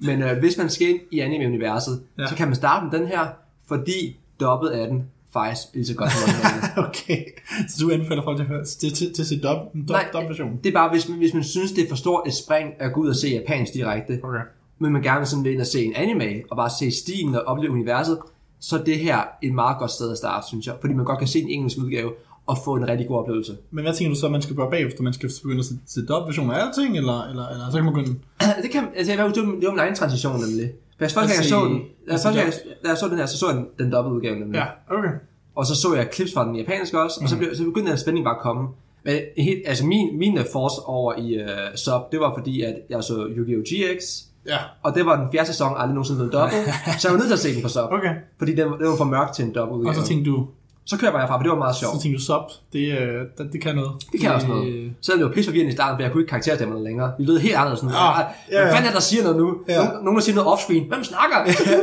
[0.00, 2.22] Men uh, hvis man skal ind i anime-universet, Ja.
[2.22, 2.28] ja.
[2.28, 3.26] så kan man starte med den her,
[3.66, 6.62] fordi dobbet af den faktisk lige så godt som originalen.
[6.88, 7.24] okay,
[7.68, 10.08] så du anbefaler folk til at høre til, til, til se dub, dub, Nej.
[10.12, 10.58] dub version.
[10.64, 12.92] Det er bare, hvis man, hvis man synes, det er for stort et spring at
[12.92, 14.40] gå ud og se japansk direkte, Okay.
[14.78, 17.42] men man gerne sådan vil ind og se en anime, og bare se stilen og
[17.42, 18.18] opleve universet,
[18.60, 20.74] så er det her et meget godt sted at starte, synes jeg.
[20.80, 22.12] Fordi man godt kan se en engelsk udgave,
[22.46, 23.56] og få en rigtig god oplevelse.
[23.70, 25.02] Men hvad tænker du så, man skal gøre bagefter?
[25.02, 27.94] Man skal begynde at se, se dub-version af alting, eller, eller, eller så kan man
[27.94, 28.18] begynde...
[28.62, 30.70] det kan, altså, jeg, var, det var min egen transition nemlig.
[31.00, 32.54] Jeg første gang, jeg så den, altså gang, dub.
[32.82, 34.58] jeg, jeg så den her, så så jeg den, den dobbelt udgave nemlig.
[34.58, 35.08] Ja, okay.
[35.54, 37.98] Og så så jeg clips fra den japanske også, og så, blev, så begyndte den
[37.98, 38.68] spænding bare at komme.
[39.04, 43.04] Men helt, altså min, min force over i uh, sub, det var fordi, at jeg
[43.04, 43.62] så Yu-Gi-Oh!
[43.62, 46.64] GX, Ja, og det var den fjerde sæson, aldrig nogensinde blevet dobbelt,
[47.00, 47.82] så jeg var nødt til at se den på sub.
[47.90, 48.14] okay.
[48.38, 50.46] Fordi den, den var for mørk til en dobbelt Og så tænkte du,
[50.86, 52.00] så kører jeg bare herfra, for det var meget så sjovt.
[52.02, 53.92] tænkte du sub, det, øh, det, det kan noget.
[54.12, 54.92] Det kan også noget.
[55.00, 57.12] Selvom det var pisse forvirrende i starten, for jeg kunne ikke karakterstemmerne længere.
[57.18, 57.80] Vi lød helt anderledes.
[57.80, 59.56] Sådan, Ah, ja, Hvad fanden er der, siger noget nu?
[59.68, 59.76] Ja.
[59.76, 60.88] Nogen, nogen der siger noget offscreen.
[60.88, 61.36] Hvem snakker?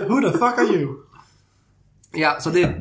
[0.09, 0.89] Who the fuck are you?
[2.17, 2.75] ja, så det,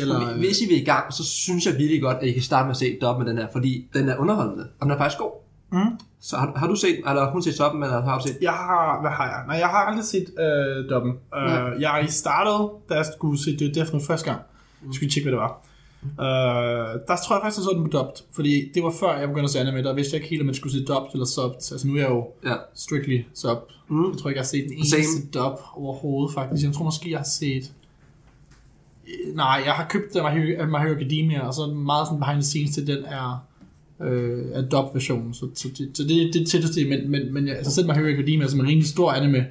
[0.00, 2.64] Eller, hvis I vil i gang, så synes jeg virkelig godt, at I kan starte
[2.64, 5.18] med at se dub med den her, fordi den er underholdende, og den er faktisk
[5.18, 5.30] god.
[5.72, 5.78] Mm.
[6.20, 8.36] Så har, har du set, eller hun set subben, eller har du set?
[8.42, 9.42] Jeg har, hvad har jeg?
[9.46, 11.12] Nej, jeg har aldrig set øh, dubben.
[11.34, 11.60] Nej.
[11.70, 14.40] Øh, jeg startede, da jeg skulle se det Death Note første gang.
[14.86, 15.52] Jeg skulle tjekke, hvad det var.
[16.20, 18.16] Øh, der tror jeg faktisk, jeg så den på dubbed.
[18.32, 19.82] Fordi det var før, jeg begyndte at se anime.
[19.82, 21.56] Der vidste jeg ikke helt, om man skulle se dubbed eller subbed.
[21.72, 22.54] Altså nu er jeg jo Ja.
[22.74, 23.58] strictly sub.
[23.88, 24.10] Mm.
[24.10, 25.26] Jeg tror ikke, jeg har set den eneste Same.
[25.34, 26.66] dub overhovedet, faktisk.
[26.66, 27.72] Jeg tror måske, jeg har set...
[29.08, 32.42] Øh, Nej, jeg har købt Hero, My Hero Academia, og så meget sådan behind the
[32.42, 33.46] scenes til den er,
[34.00, 35.34] øh, er dub-versionen.
[35.34, 37.86] Så, så, det, så det, det er det tætteste, men, men, men jeg, altså selv
[37.86, 39.46] My Hero Academia, som er en rimelig stor anime,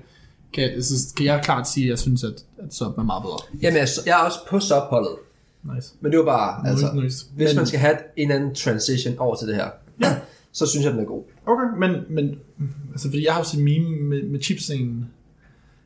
[0.53, 3.37] kan, så kan jeg klart sige, at jeg synes, at, at sub er meget bedre.
[3.61, 5.15] Jamen, jeg, jeg er også på subholdet,
[5.75, 5.89] Nice.
[6.01, 7.25] men det var bare, altså, Nice, nice.
[7.35, 9.67] hvis Men- man skal have en anden transition over til det her,
[10.03, 10.15] Ja.
[10.51, 11.23] så synes jeg, den er god.
[11.47, 12.35] Okay, men, men
[12.91, 15.05] altså, fordi jeg har jo set meme med, med chipscenen.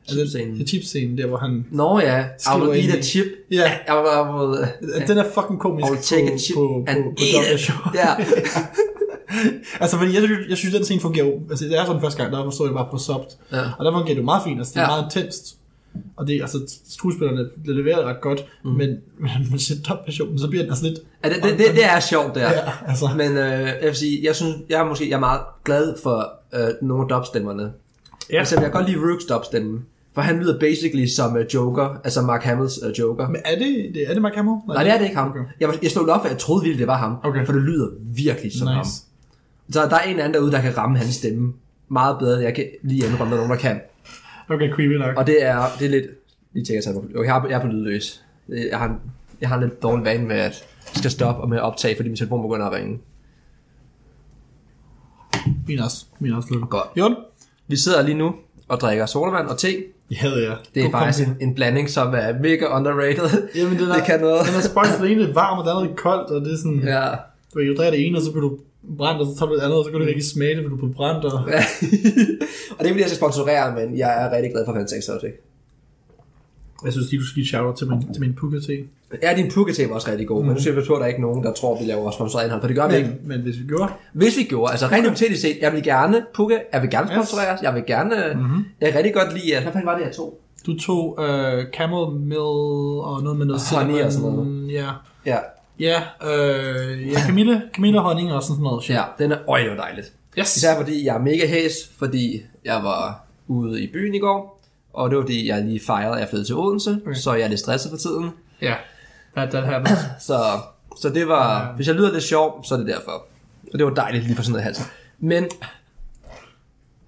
[0.08, 0.54] Chipscenen?
[0.56, 1.66] Ja, chipscenen, der hvor han...
[1.70, 3.26] Nå ja, I will eat a chip.
[3.50, 6.84] Ja, I will, I will, den er fucking komisk I will take a chip på,
[6.88, 7.16] and på, på
[7.48, 7.70] eat it.
[7.94, 8.14] Ja.
[9.80, 11.40] Altså, fordi jeg, synes- jeg synes, den scene fungerer jo...
[11.50, 13.26] Altså, det er sådan første gang, der forstod jeg bare på subbed.
[13.52, 13.62] Ja.
[13.78, 14.58] Og der fungerer det jo meget fint.
[14.58, 14.88] Altså, det er Ja.
[14.88, 15.56] meget intenst.
[16.16, 16.58] Og det, altså,
[16.90, 18.44] skuespillerne bliver leveret ret godt.
[18.64, 18.70] Mm.
[18.70, 18.88] Men,
[19.18, 20.98] men man ser dub-versionen, så bliver den altså lidt...
[21.24, 22.50] Ja, det, det, det, det er sjovt, det er.
[22.52, 23.08] Ja, altså.
[23.16, 26.32] Men øh, jeg vil sige, jeg synes, jeg er måske jeg er meget glad for
[26.54, 27.62] øh, nogle af dubstemmerne.
[27.62, 27.68] Ja.
[28.32, 28.38] Ja.
[28.38, 29.80] Altså, jeg kan godt lide Rooks dubstemme.
[30.14, 33.28] For han lyder basically som uh, Joker, altså Mark Hamills uh, Joker.
[33.28, 34.56] Men er det, det, er det Mark Hamill?
[34.68, 35.28] Nej, det er det ikke ham.
[35.30, 35.40] Okay.
[35.60, 37.16] Jeg, jeg slog det op, for jeg troede virkelig, det var ham.
[37.24, 37.46] Okay.
[37.46, 38.74] For det lyder virkelig som Nice.
[38.76, 38.84] ham.
[39.72, 41.52] Så der er en anden derude, der kan ramme hans stemme
[41.88, 43.80] meget bedre, end jeg kan lige indrømme, der er nogen, der kan.
[44.48, 45.16] Okay, creepy nok.
[45.16, 46.06] Og det er, det er lidt...
[46.52, 48.22] Lige tjekke, jeg, okay, jeg, er, jeg er på lydløs.
[48.48, 48.98] Jeg har,
[49.40, 51.96] jeg har en lidt dårlig vane med, at jeg skal stoppe og med at optage,
[51.96, 52.98] fordi min telefon begynder at ringe.
[55.66, 56.06] Min også.
[56.18, 56.70] Min også lidt.
[56.70, 56.88] Godt.
[56.96, 57.16] Jorden?
[57.68, 58.34] Vi sidder lige nu
[58.68, 59.68] og drikker sodavand og te.
[60.08, 60.56] Det havde jeg.
[60.74, 63.48] Det er God faktisk en, en blanding, som er mega underrated.
[63.56, 64.46] Jamen, den er, det kan noget.
[64.46, 66.52] Den er spøjt, for det ene er varmt, og det andet er koldt, og det
[66.52, 66.82] er sådan...
[66.84, 67.08] Ja.
[67.54, 68.58] Du drikker det ene, og så bliver du
[68.98, 70.70] brændt, og så tager du det andet, og så kan du ikke smage det, fordi
[70.70, 71.24] du bliver brændt.
[71.24, 71.48] Og...
[71.50, 71.62] ja.
[72.76, 75.34] og det er fordi, jeg skal sponsorere, men jeg er rigtig glad for Fantastic Exotic.
[76.84, 78.72] Jeg synes lige, du skal give et shout til min, til min puka te.
[79.22, 80.46] Ja, din puka te var også rigtig god, mm.
[80.46, 82.46] men nu skal jeg på, at der er ikke nogen, der tror, vi laver sponsoreret
[82.46, 83.08] indhold, for det gør vi ikke.
[83.08, 83.92] Men, men hvis vi gjorde...
[84.12, 87.58] Hvis vi gjorde, altså rent hypotetisk set, jeg vil gerne puka, jeg vil gerne sponsorere,
[87.62, 88.64] jeg vil gerne, mm-hmm.
[88.80, 90.38] jeg kan rigtig godt lide, hvad fanden var det, jeg tog?
[90.66, 92.40] Du tog øh, camel mill
[93.10, 94.46] og noget med noget Honey og sådan cinnamon.
[94.46, 94.72] noget.
[94.72, 94.88] Ja.
[95.26, 95.38] Ja,
[95.80, 98.84] Ja, øh, ja Camille, Camille og honning og sådan noget.
[98.84, 98.96] shit.
[98.96, 100.12] ja den er, øj, det var dejligt.
[100.38, 100.56] Yes.
[100.56, 104.62] Især fordi jeg er mega hæs, fordi jeg var ude i byen i går,
[104.92, 107.14] og det var fordi, jeg lige fejrede, at jeg flyttede til Odense, okay.
[107.14, 108.30] så jeg er lidt stresset for tiden.
[108.62, 108.74] Ja,
[109.36, 109.98] that, that happens.
[110.28, 110.38] Så,
[111.00, 113.26] så det var, hvis jeg lyder lidt sjov, så er det derfor.
[113.72, 114.84] Og det var dejligt lige for sådan noget halsen.
[115.18, 115.44] Men,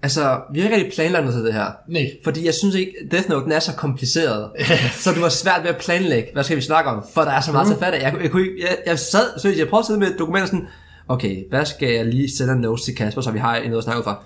[0.03, 1.65] altså, vi har ikke rigtig planlagt noget til det her.
[1.87, 2.11] Nej.
[2.23, 4.49] Fordi jeg synes ikke, Death Note den er så kompliceret.
[5.03, 7.03] så det var svært ved at planlægge, hvad skal vi snakke om?
[7.13, 8.01] For der er så meget til fat af.
[8.03, 10.67] Jeg, jeg, ikke, jeg, jeg sad, så jeg prøvede at sidde med et dokument sådan,
[11.07, 13.83] okay, hvad skal jeg lige sende en notes til Kasper, så vi har noget at
[13.83, 14.23] snakke ud fra?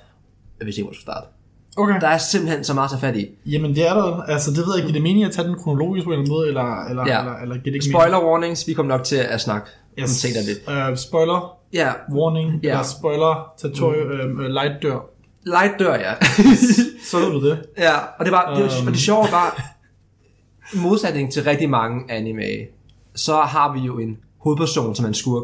[0.60, 1.28] Jeg vidste ikke, hvor jeg skulle starte.
[1.78, 2.02] Okay.
[2.02, 3.28] Der er simpelthen så meget at fat i.
[3.46, 6.06] Jamen det er der, altså det ved jeg ikke, det mening at tage den kronologisk
[6.06, 7.20] på en eller anden måde, eller, eller, Ja.
[7.20, 10.04] eller, eller giver det ikke Spoiler warnings, vi kommer nok til at snakke mening?
[10.04, 10.91] om ting der lidt.
[10.91, 12.70] Uh, spoiler, Ja, warning, Ja.
[12.70, 14.39] eller spoiler, territorium, mm.
[14.39, 15.16] uh, light dør.
[15.48, 16.14] Light dør, ja.
[17.12, 17.60] Så du det.
[17.78, 18.88] ja, og det var, det, var, Um.
[18.88, 19.62] og det sjove var,
[20.74, 22.43] i modsætning til rigtig mange anime,
[23.16, 25.43] så har vi jo en hovedperson, som er en skurk.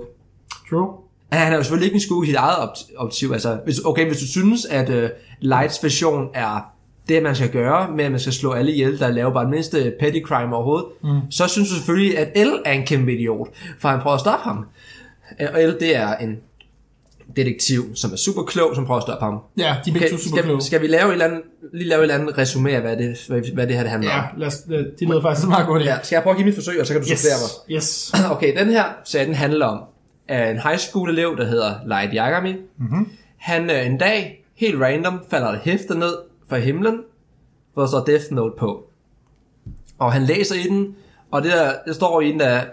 [0.70, 0.94] True.
[1.32, 3.32] Han er jo selvfølgelig ikke en skue i sit eget opt- optiv.
[3.32, 6.70] Altså, hvis, okay, hvis du synes, at uh, Lights version er
[7.10, 9.52] det, man skal gøre, med at man skal slå alle ihjel, der laver bare den
[9.52, 11.20] mindste petty crime overhovedet, mm.
[11.32, 13.48] så synes du selvfølgelig, at L er en kæmpe idiot,
[13.80, 14.66] for han prøver at stoppe ham.
[15.42, 16.38] Øh, Og L, det er en
[17.36, 19.40] detektiv, som er super klog, som prøver at stoppe ham.
[19.58, 20.62] Ja, de er Okay, super kloge.
[20.62, 21.42] skal, skal vi lave et eller andet,
[21.74, 24.10] lige lave et eller andet resume af, hvad det, hvad, hvad det her det handler
[24.12, 24.26] Ja, om?
[24.40, 25.84] lad os, øh, det lyder faktisk en meget god idé.
[25.84, 27.38] Ja, skal jeg prøve at give mit forsøg, og så kan du Yes, supplere
[27.70, 27.78] mig?
[27.78, 28.14] yes.
[28.36, 29.80] Okay, den her serie, den handler om
[30.30, 32.54] en high school elev, der hedder Light Yagami.
[32.80, 33.10] Mm-hmm.
[33.38, 36.14] Han øh, en dag, helt random, falder et hæfte ned
[36.50, 36.98] fra himlen,
[37.74, 38.84] hvor der står Death Note på.
[40.00, 40.96] Og han læser i den,
[41.32, 42.68] og det der, der står i den, at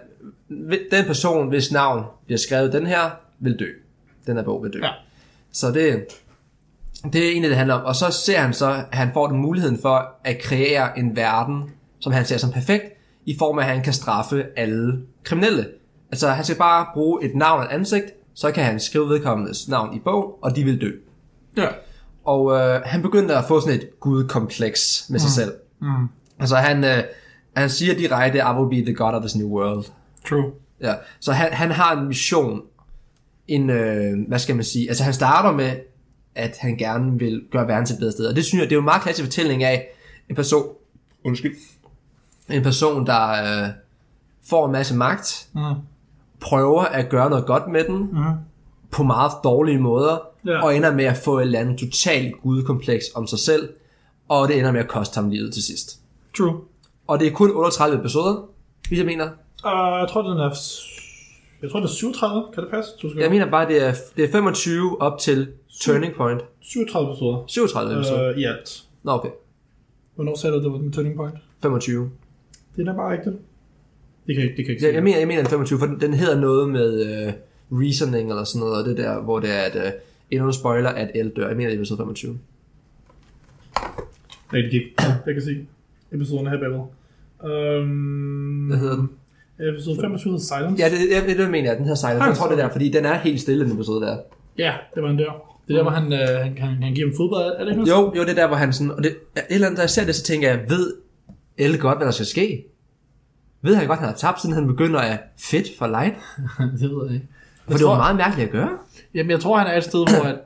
[0.91, 3.67] den person, hvis navn bliver skrevet den her, vil dø.
[4.31, 4.79] Den her bog vil dø.
[4.83, 4.91] Ja.
[5.53, 6.07] Så det,
[7.13, 7.85] det er egentlig, det handler om.
[7.85, 11.71] Og så ser han så, at han får den muligheden for at kreere en verden,
[12.01, 12.85] som han ser som perfekt,
[13.27, 15.67] i form af, at han kan straffe alle kriminelle.
[16.11, 19.69] Altså, han skal bare bruge et navn og et ansigt, så kan han skrive vedkommendes
[19.69, 20.91] navn i bog, og de vil dø.
[21.57, 21.69] Ja.
[22.25, 25.31] Og øh, han begyndte at få sådan et gudkompleks med sig mm.
[25.31, 25.53] selv.
[25.81, 26.09] Mm.
[26.39, 27.03] Altså, han, øh,
[27.57, 29.85] han siger direkte, I will be the god of this new world.
[30.29, 30.51] True.
[30.81, 32.63] Ja, så han, han har en mission,
[33.51, 35.71] en, øh, hvad skal man sige, altså han starter med,
[36.35, 38.73] at han gerne vil gøre verden til et bedre sted, og det synes jeg, det
[38.73, 39.89] er jo en meget klassisk fortælling af
[40.31, 40.67] en person,
[41.25, 41.57] undskyld,
[42.51, 43.69] en person, der øh,
[44.49, 45.61] får en masse magt, Mm.
[46.41, 48.23] prøver at gøre noget godt med den, Mm.
[48.91, 50.63] på meget dårlige måder, Ja.
[50.65, 53.69] og ender med at få et eller andet totalt gudkompleks om sig selv,
[54.29, 55.99] og det ender med at koste ham livet til sidst.
[56.37, 56.61] True.
[57.07, 58.49] Og det er kun 38 episoder,
[58.89, 59.25] hvis jeg mener.
[59.65, 60.51] Uh, jeg tror, den er...
[61.63, 62.45] Jeg tror, det er 37.
[62.55, 62.91] Kan det passe?
[63.03, 65.49] Du skal Jeg mener bare, det er, det er 25 op til
[65.81, 66.41] Turning Point.
[66.61, 67.45] 37 episoder.
[67.47, 68.31] 37 episoder.
[68.31, 68.83] Uh, I alt.
[69.03, 69.31] Nå, okay.
[70.15, 71.35] Hvornår sagde du, det var den turning point?
[71.63, 72.11] 25.
[72.77, 73.37] Det er da bare rigtigt.
[74.27, 76.15] Det kan, det kan ikke Jeg, jeg, mener, jeg mener den 25, for den, den
[76.15, 76.91] hedder noget med
[77.71, 80.01] uh, reasoning eller sådan noget, og det der, hvor det er, at uh,
[80.31, 81.49] endnu en spoiler, at El dør.
[81.49, 82.39] Jeg mener, det er episode 25.
[84.53, 84.83] Nej, det gik.
[85.27, 85.67] Jeg kan se
[86.13, 86.81] episoden her bagved.
[87.81, 89.11] Um, Hvad hedder den?
[89.69, 90.83] Episode 25 hedder Silence.
[90.83, 92.25] Ja, det, jeg, det, det mener jeg, den her Silence.
[92.25, 94.19] Jeg tror, det er der, fordi den er helt stille, den episode der.
[94.59, 95.33] ja det var den der.
[95.69, 97.53] Det er der, hvor han, øh, han, han, han giver dem fodbold.
[97.59, 98.91] Er det ikke Jo, jo, det er der, hvor han sådan...
[98.91, 100.93] Og det, et eller andet, da jeg ser det, så tænker jeg, ved
[101.59, 102.65] Elle godt, hvad der skal ske?
[103.63, 106.15] Ved han godt, han har tabt, siden han begynder at fedt for light?
[106.81, 107.29] det ved jeg ikke.
[107.71, 108.71] For det var meget mærkeligt at gøre.
[109.15, 110.39] Jamen, jeg tror, han er et sted, hvor at,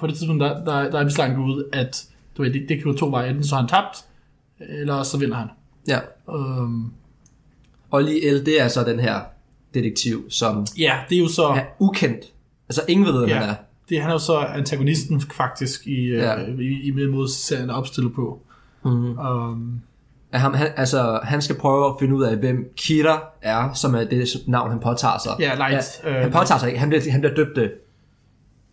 [0.00, 2.06] på det tidspunkt, der, der, der er vi langt ude, at
[2.36, 3.28] du ved, det, det kan gå to veje.
[3.28, 4.04] Enten så har han tabt,
[4.60, 5.48] eller så vinder han.
[5.88, 5.98] Ja.
[6.26, 6.92] Um,
[7.90, 9.20] Og lige Elle, det er så den her
[9.74, 11.46] detektiv, som ja, det er jo så...
[11.46, 12.24] er ukendt.
[12.68, 13.34] Altså, ingen ved, hvem Ja.
[13.34, 13.54] han er.
[13.88, 16.40] Det, han er jo så antagonisten faktisk i, Ja.
[16.40, 16.46] ja.
[16.58, 18.40] i, i med måde serien er opstillet på.
[18.84, 19.18] Mm-hmm.
[19.18, 19.80] Um,
[20.32, 23.94] At ham, han, altså, han skal prøve at finde ud af, hvem Kira er, som
[23.94, 25.32] er det navn, han påtager sig.
[25.40, 26.00] ja, Light.
[26.04, 26.78] Ja, øh, han påtager sig ikke.
[26.78, 27.72] Han bliver, han bliver døbt det.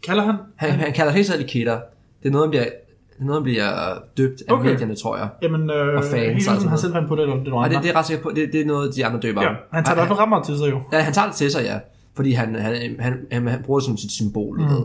[0.04, 0.36] kalder han?
[0.56, 1.80] Han, han kalder helt selv Kira.
[2.24, 2.74] Det er noget, han bliver, det
[3.20, 4.70] er noget, han bliver døbt af Okay.
[4.72, 5.30] medierne, tror jeg.
[5.42, 7.72] Jamen, øh, Og fans, hele altså tiden har selv på det, eller det Og noget
[7.72, 9.84] det, det er ret sikkert på, det, det er noget, de andre døber Ja, han
[9.84, 10.82] tager det og rammer til sig jo.
[10.92, 11.80] Ja, han tager det til sig, ja.
[12.16, 14.66] Fordi han, han, han, han, han bruger det som sit symbol, mm.
[14.70, 14.84] ved.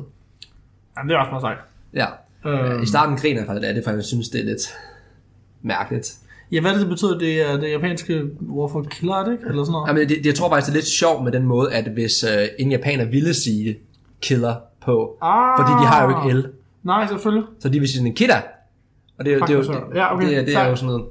[0.96, 1.58] Jamen, det er også meget sejt.
[1.94, 2.06] Ja.
[2.76, 4.62] Øh, I starten griner han faktisk af det, for han synes, det er lidt
[5.62, 6.14] mærkeligt.
[6.52, 7.18] ja, hvad det, det betyder?
[7.18, 9.44] Det er det japanske ord for killer, er det ikke?
[9.48, 9.88] Eller sådan noget?
[9.88, 12.24] Jamen, det, det, jeg tror faktisk, det er lidt sjovt med den måde, at hvis
[12.24, 13.78] uh, en japaner ville sige
[14.22, 14.54] killer
[14.84, 15.58] på, Ah.
[15.58, 16.50] fordi de har jo ikke L,
[16.88, 17.44] Nej, selvfølgelig.
[17.60, 18.42] så de vil sige sådan kidda.
[19.18, 19.98] Og det, er jo- det, er jo- Fuck, det, hvor så.
[19.98, 20.26] Ja, okay.
[20.28, 21.04] det, er- det er jo sådan noget.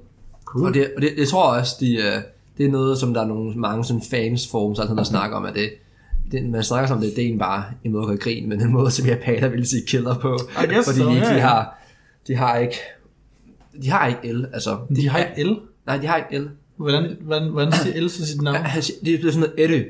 [0.45, 0.67] Cool.
[0.67, 2.21] Og, det, og det, jeg tror også, de, uh,
[2.57, 5.45] det er noget, som der er nogle, mange sådan fans forums, altså, der snakker om,
[5.45, 5.69] at det,
[6.31, 8.61] det, man snakker som det, det er egentlig bare en måde at gøre grin, men
[8.61, 10.37] en måde, som japaner ville sige killer på.
[10.63, 11.47] I guess fordi so, de, ikke, ja, de, ja.
[11.47, 11.77] har,
[12.27, 12.75] de har ikke,
[13.81, 14.77] de har ikke L, altså.
[14.95, 15.55] De har ikke L.
[15.85, 16.49] Nej, de har ikke L.
[16.77, 18.55] Hvordan, hvordan, hvordan siger L så sit navn?
[18.57, 19.85] Han siger- Det er sådan noget Eddie.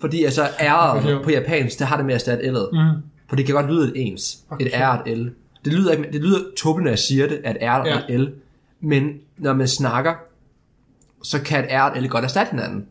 [0.00, 1.24] Fordi altså R'et Okay.
[1.24, 2.68] på japansk, det har det med at erstatte L'et.
[2.72, 3.02] Mm.
[3.28, 4.38] For det kan godt lyde lidt ens.
[4.50, 4.66] Okay.
[4.66, 5.28] Et R og et L.
[5.64, 7.98] Det lyder, ikke, det lyder tåbeligt, når jeg siger det, at R og Ja.
[8.08, 8.28] et L.
[8.80, 10.14] Men når man snakker,
[11.22, 12.86] så kan et R og et L godt erstatte hinanden.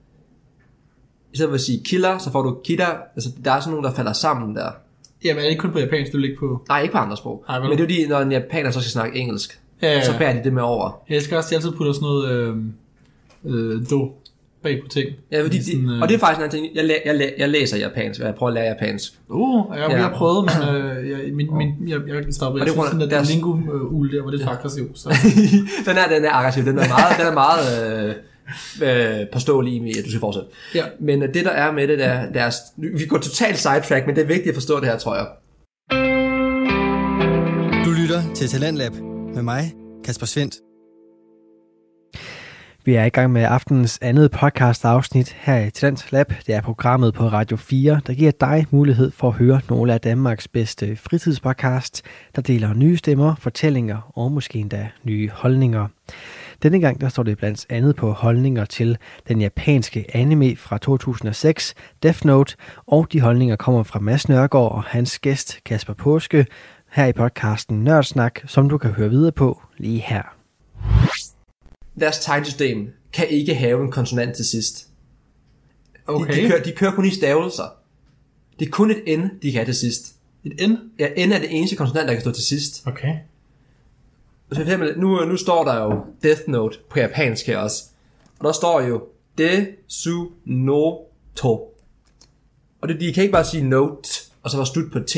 [1.34, 2.86] I stedet for at sige killer, så får du kidda.
[3.16, 4.72] Altså, der er sådan nogle, der falder sammen der.
[5.24, 6.62] Jamen, er det ikke kun på japansk, du ligger på?
[6.68, 7.44] Nej, ikke på andre sprog.
[7.50, 7.60] Ej?
[7.60, 10.18] Men det er jo fordi, når en japaner så skal snakke engelsk, Ja, ja, så
[10.18, 11.02] bærer de det med over.
[11.10, 12.56] Jeg elsker også, de altid putter sådan noget øh,
[13.46, 14.16] øh, do
[14.64, 15.10] bag på ting.
[15.32, 16.76] Ja, fordi Sådan, de, øh, og det er faktisk en anden ting.
[16.76, 19.12] Jeg, læ, jeg, læ, jeg læser japansk, og jeg prøver at lære japansk.
[19.30, 19.96] Uh, jeg, Ja.
[19.96, 23.02] jeg har prøvet, men øh, jeg, min, min, jeg, jeg Jeg det er synes sådan,
[23.02, 24.92] at deres- den lingo-ul der var lidt for aggressiv.
[24.96, 25.10] Så.
[25.88, 27.66] den er, den er aggressiv, den er meget, den er meget
[28.82, 30.50] øh, øh, påståelig i, at du skal fortsætte.
[30.76, 30.84] Ja.
[31.00, 34.22] Men øh, det der er med det, der, deres, vi går totalt sidetrack, men det
[34.24, 35.28] er vigtigt at forstå det her, tror jeg.
[37.86, 38.92] Du lytter til Talentlab
[39.36, 39.74] med mig,
[40.06, 40.56] Kasper Svendt.
[42.88, 46.34] Vi er i gang med aftenens andet podcast afsnit her i Talent Lab.
[46.48, 50.02] Det er programmet på Radio 4, der giver dig mulighed for at høre nogle af
[50.02, 52.02] Danmarks bedste fritidspodcast,
[52.36, 55.88] der deler nye stemmer, fortællinger og måske endda nye holdninger.
[56.64, 61.74] Denne gang der står det blandt andet på holdninger til den japanske anime fra 2006,
[62.04, 66.46] Death Note, og de holdninger kommer fra Mads Nørgaard og hans gæst Kasper Påske
[66.92, 70.38] her i podcasten Nørdsnak, som du kan høre videre på lige her.
[72.00, 74.88] Deres tegnsystem kan ikke have en konsonant til sidst.
[76.08, 76.36] Okay.
[76.36, 77.76] De, de, kører, de kører kun i stavelser.
[78.60, 80.16] Det er kun et N, de kan have til sidst.
[80.44, 80.74] Et N?
[81.00, 82.88] Ja, N er det eneste konsonant, der kan stå til sidst.
[82.88, 83.16] Okay.
[84.50, 87.84] Så for eksempel, nu, nu står der jo Death Note på japansk her også.
[88.40, 89.04] Og der står jo
[89.38, 90.98] Desu no
[91.36, 91.78] to.
[92.82, 94.10] Og det, de kan ikke bare sige note,
[94.44, 95.18] og så var slut på T.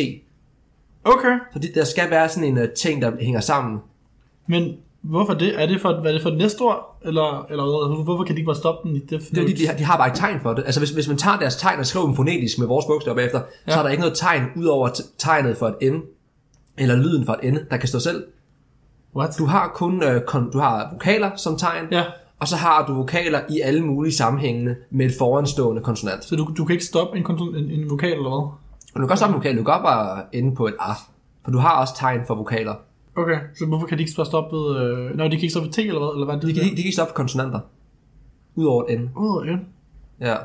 [1.03, 1.37] Okay.
[1.53, 3.79] Så det, der skal være sådan en uh, ting, der hænger sammen.
[4.47, 5.61] Men hvorfor det?
[5.61, 6.97] Er det for, hvad er det for et næste ord?
[7.05, 8.03] Eller, eller hvad?
[8.03, 9.09] hvorfor kan de ikke bare stoppe den det?
[9.09, 10.63] Det fordi, de, har- de har bare ikke tegn for det.
[10.65, 13.41] Altså hvis, hvis man tager deres tegn og skriver dem fonetisk med vores bogstaver bagefter,
[13.67, 13.71] ja.
[13.73, 15.97] så er der ikke noget tegn ud over tegnet for et N,
[16.77, 18.23] eller lyden for et N, der kan stå selv.
[19.15, 19.35] What?
[19.37, 22.03] Du har kun øh, kon- du har vokaler som tegn, Ja.
[22.39, 26.23] og så har du vokaler i alle mulige sammenhænge med et foranstående konsonant.
[26.25, 28.49] Så du, du kan ikke stoppe en, konton- en, en vokal eller hvad?
[29.01, 30.91] Du kan også stoppe en vokal, du kan godt bare ende på et A,
[31.43, 32.73] for du har også tegn for vokaler.
[33.15, 33.39] Okay.
[33.55, 34.77] Så hvorfor kan de ikke stoppe ved...
[34.81, 35.17] Øh...
[35.17, 36.09] Nå, de kan ikke stoppe ved T eller hvad?
[36.15, 36.47] Eller hvad er det?
[36.49, 37.59] De kan, ikke- de kan ikke stoppe konsonanter.
[38.55, 39.09] Udover et N.
[39.17, 39.57] Åh, ja.
[40.31, 40.35] Ja.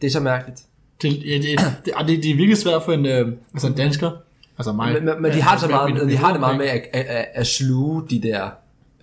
[0.00, 0.60] Det er så mærkeligt.
[1.02, 1.42] Det, ja, det,
[1.84, 4.10] det, det, det er virkelig svært for en, øh, altså en dansker,
[4.58, 4.92] altså mig.
[4.92, 7.04] Men, men, men de har så meget, mit- de har det meget med at, at,
[7.06, 8.50] at, at sluge de der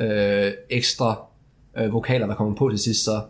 [0.02, 1.22] øh, ekstra
[1.78, 3.22] øh, vokaler, der kommer på til sidst, så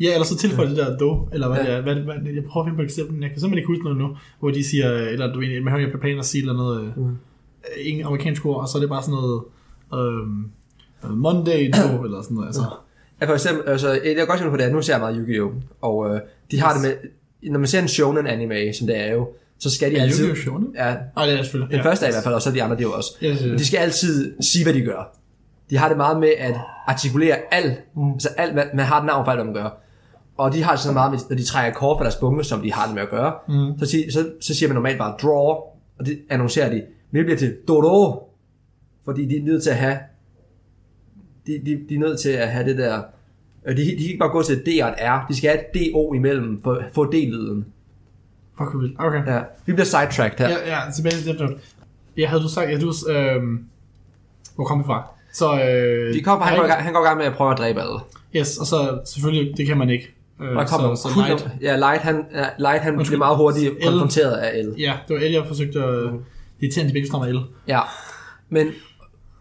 [0.00, 1.64] Ja, eller så tilføje det der do, eller hvad Ja.
[1.64, 1.80] det er.
[1.82, 3.98] Hvad, hvad, jeg prøver at finde på et eksempel, jeg kan simpelthen ikke huske noget
[3.98, 7.16] nu, hvor de siger, eller du ved, man hører japaner sige eller noget, mm.
[7.80, 9.42] Ingen amerikansk ord, og så er det bare sådan noget,
[9.94, 10.50] øhm,
[11.16, 12.62] Monday do, eller sådan noget, altså.
[13.20, 15.16] Ja, for eksempel, altså, jeg kan godt eksempel på det, at nu ser jeg meget
[15.16, 15.52] Yu-Gi-Oh!
[15.80, 16.92] Og øh, de har det med,
[17.50, 20.24] når man ser en shonen anime, som det er jo, så skal de Er altid...
[20.24, 20.36] Yu-Gi-Oh!
[20.42, 20.68] shonen?
[20.74, 21.76] Ja, Nej, det er selvfølgelig.
[21.76, 23.10] den første er i hvert fald, og så de andre, det er jo også.
[23.22, 25.16] Ja, det er- Men de skal altid sige, hvad de gør.
[25.70, 26.54] De har det meget med at
[26.86, 28.12] artikulere alt, mm.
[28.12, 29.70] altså alt, hvad- man har et navn for alt, hvad man gør.
[30.38, 32.60] Og de har det sådan meget med, når de trækker kort fra deres bunke, som
[32.62, 33.78] de har det med at gøre, mm.
[33.78, 35.48] så, sig, så, så siger man normalt bare draw,
[35.98, 36.82] og det annoncerer de.
[37.16, 38.22] Men det bliver til dodo,
[39.04, 39.98] fordi de er nødt til at have,
[41.46, 43.02] de, de, de er nødt til at have det der,
[43.66, 45.60] øh, de, de kan ikke bare gå til D og et R, de skal have
[45.60, 47.64] et DO imellem for få D-lyden.
[48.58, 48.96] Fuck, vildt.
[48.98, 49.26] Okay.
[49.26, 49.40] Ja.
[49.66, 50.48] Vi bliver sidetracked her.
[50.48, 51.54] Ja, ja, tilbage til Death Note.
[52.16, 53.64] Ja, havde du sagt, ja, du, øhm,
[54.54, 55.06] hvor kom vi fra?
[55.32, 57.80] Så, øh, De kommer, han, går, han går i gang med at prøve at dræbe
[57.80, 57.98] alle.
[58.36, 60.14] Yes, og så selvfølgelig, det kan man ikke.
[60.42, 63.10] Øh, Der kommer så, så Light, ja, Light, han, ja, Light, han Undskyld.
[63.16, 64.74] bliver meget hurtigt konfronteret af El.
[64.78, 66.10] ja, det var El, jeg forsøgte at...
[66.60, 67.40] Det er de begge stammer El.
[67.68, 67.80] Ja,
[68.48, 68.66] men,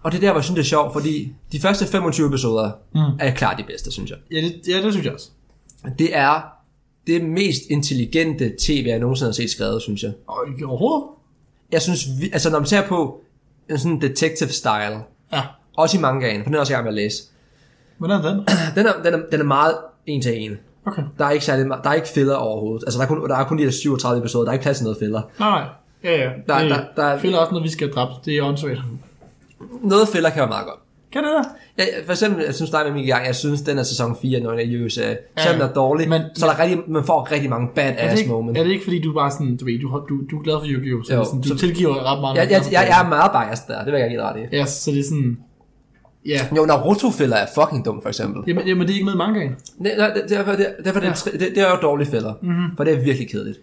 [0.04, 2.72] og det er der, hvor jeg synes, det er sjovt, fordi de første 25 episoder
[2.94, 3.00] mm.
[3.20, 4.18] er klart de bedste, synes jeg.
[4.32, 5.30] Ja, det, ja, det synes jeg også.
[6.00, 6.42] Det er
[7.08, 10.14] det mest intelligente tv, jeg nogensinde har set skrevet, synes jeg.
[10.28, 11.08] Og ikke overhovedet?
[11.72, 13.22] Jeg synes, vi, altså når man ser på
[13.70, 15.00] en sådan detective style,
[15.34, 15.42] Ja.
[15.78, 17.24] også i mangaen, for den er også i gang med at læse,
[17.98, 18.40] Hvordan er den?
[18.76, 20.58] den er, den er, den er meget en til en.
[20.88, 21.04] Okay.
[21.18, 22.84] Der er ikke særlig, der er ikke filler overhovedet.
[22.88, 24.78] Altså, der er kun, der er kun de her 37 episoder, der er ikke plads
[24.78, 25.22] til noget filler.
[25.40, 25.68] Nej.
[26.06, 26.30] Ja, ja.
[26.48, 28.12] Der- det, der- der er- også, når vi skal dræbe.
[28.26, 28.80] Det er åndssvagt.
[29.84, 30.80] Noget filler kan være meget godt.
[31.12, 31.44] Kan det der?
[31.78, 34.40] Ja, for eksempel, jeg synes, der er med gang, jeg synes, den er sæson 4,
[34.40, 35.02] når den er USA.
[35.02, 38.22] Selvom Ja, den er dårlig, men- så er der rigtig, man får rigtig mange badass
[38.22, 38.60] ikke, moments.
[38.60, 40.66] er det ikke fordi, du bare sådan, du ved, du, du, du er glad for
[40.68, 41.04] Yu-Gi-Oh!
[41.04, 42.36] Så, Jo, sådan, du så- tilgiver ret meget.
[42.36, 44.56] Jeg, jeg, jeg, jeg er meget biased der, det vil jeg dig ret i.
[44.56, 45.38] Ja, så det er sådan...
[46.26, 46.40] Ja.
[46.58, 48.44] Jo, Naruto-filler er fucking dum, for eksempel.
[48.48, 49.56] Jamen, jamen, det er ikke med i mangaen.
[49.78, 52.78] Nej, nej, Derfor, det, derfor det, det, det, det er jo dårlige filler, mm-hmm.
[52.78, 53.60] for det er virkelig kedeligt.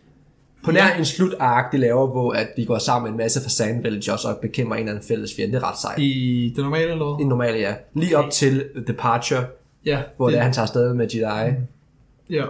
[0.64, 3.48] På nær en slutark, de laver, hvor at de går sammen med en masse fra
[3.48, 5.54] Sand Villagers og bekæmper en eller anden fælles fjende.
[5.54, 5.98] Det er ret sejt.
[5.98, 7.74] I, det normale, eller I normale, ja.
[7.94, 9.44] Lige op til Departure,
[9.86, 10.02] Ja.
[10.16, 11.54] hvor det, det er, han tager afsted med Jedi.
[12.30, 12.44] Ja.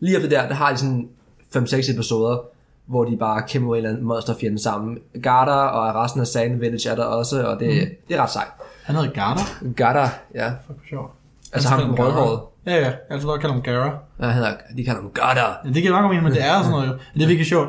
[0.00, 1.08] Lige efter der, der har de sådan
[1.56, 2.38] 5-6 episoder,
[2.86, 4.98] hvor de bare kæmper en eller anden monsterfjende sammen.
[5.22, 7.94] Garda og resten af Sand Village er der også, og det, mm.
[8.08, 8.48] det er ret sejt.
[8.82, 9.40] Han hedder Garda.
[9.76, 10.48] Garda, ja.
[10.66, 11.12] Fuck, sjovt.
[11.52, 12.40] Altså Han ham den rødhårede.
[12.64, 12.74] Gara.
[12.76, 12.86] Ja, ja.
[12.86, 13.98] Jeg altid godt kalde ham Gara.
[14.20, 15.40] Ja, han hedder, de kalder ham Garda.
[15.64, 16.92] Ja, det giver nok mening, men det er sådan noget jo.
[16.92, 17.68] Men det er virkelig sjovt.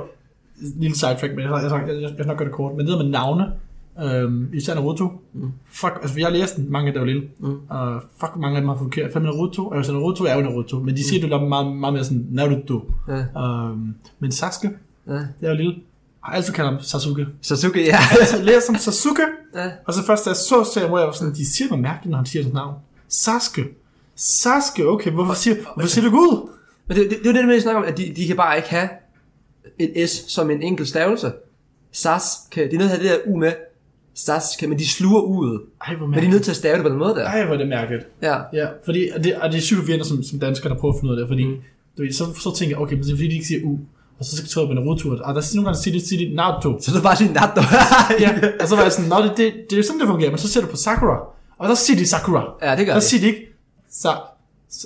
[0.77, 2.75] Lille sidetrack, men jeg, jeg, jeg, jeg, jeg nok gøre det kort.
[2.75, 3.45] Men det der med navne,
[4.03, 5.11] øhm, især Naruto.
[5.33, 5.51] Mm.
[5.71, 7.23] Fuck, altså jeg læste den, mange af der var lille.
[7.39, 7.57] Mm.
[7.69, 9.11] Og fuck, mange af dem har forkert.
[9.13, 12.03] For Naruto, altså Naruto er jo Naruto, men de siger det jo meget, meget mere
[12.03, 12.91] sådan Naruto.
[13.07, 13.41] Ja.
[13.43, 14.69] Øhm, men Sasuke,
[15.07, 15.13] Ja.
[15.13, 15.71] det er jo lille.
[15.73, 17.27] Jeg har altid kaldt ham Sasuke.
[17.41, 17.97] Sasuke, ja.
[18.35, 19.21] Jeg læser som Sasuke,
[19.55, 19.71] Ja.
[19.85, 22.11] og så først da jeg så serien, hvor jeg var sådan, de siger noget mærkeligt,
[22.11, 22.73] når han siger deres navn.
[23.09, 23.63] Sasuke.
[24.15, 26.49] Sasuke, okay, hvorfor siger, hvorfor siger du Gud?
[26.87, 28.69] Men det, det, det er det, at snakker om, at de, de kan bare ikke
[28.69, 28.89] have
[29.79, 31.31] et S som en enkelt stavelse.
[31.91, 33.51] SAS kan, de er nødt til at have det der U med.
[34.51, 35.59] Skal, men de sluger ud.
[35.87, 36.31] Ej, hvor Men de er mærkeligt.
[36.31, 37.25] nødt til at stave det på den måde der.
[37.25, 38.07] Ej, hvor er det mærkeligt.
[38.21, 38.37] Ja.
[38.53, 40.99] Ja, fordi, og det, og det er sygt forvirrende som, som dansker, der prøver at
[40.99, 41.55] finde ud af det, fordi mm.
[41.97, 43.77] du ved, så, så tænker jeg, okay, men det er fordi, de ikke siger U,
[44.19, 46.29] og så skal jeg på en rodtur, og der er nogle gange, siger de, siger
[46.29, 46.79] de Naruto.
[46.81, 47.61] Så du bare sige natto.
[48.23, 50.37] Ja, og så var jeg sådan, nå, det, det, det er sådan, det fungerer, men
[50.37, 51.17] så ser du på Sakura,
[51.57, 52.43] og der siger de Sakura.
[52.61, 53.05] Ja, det gør Der de.
[53.05, 53.54] siger de ikke
[54.01, 54.09] Sa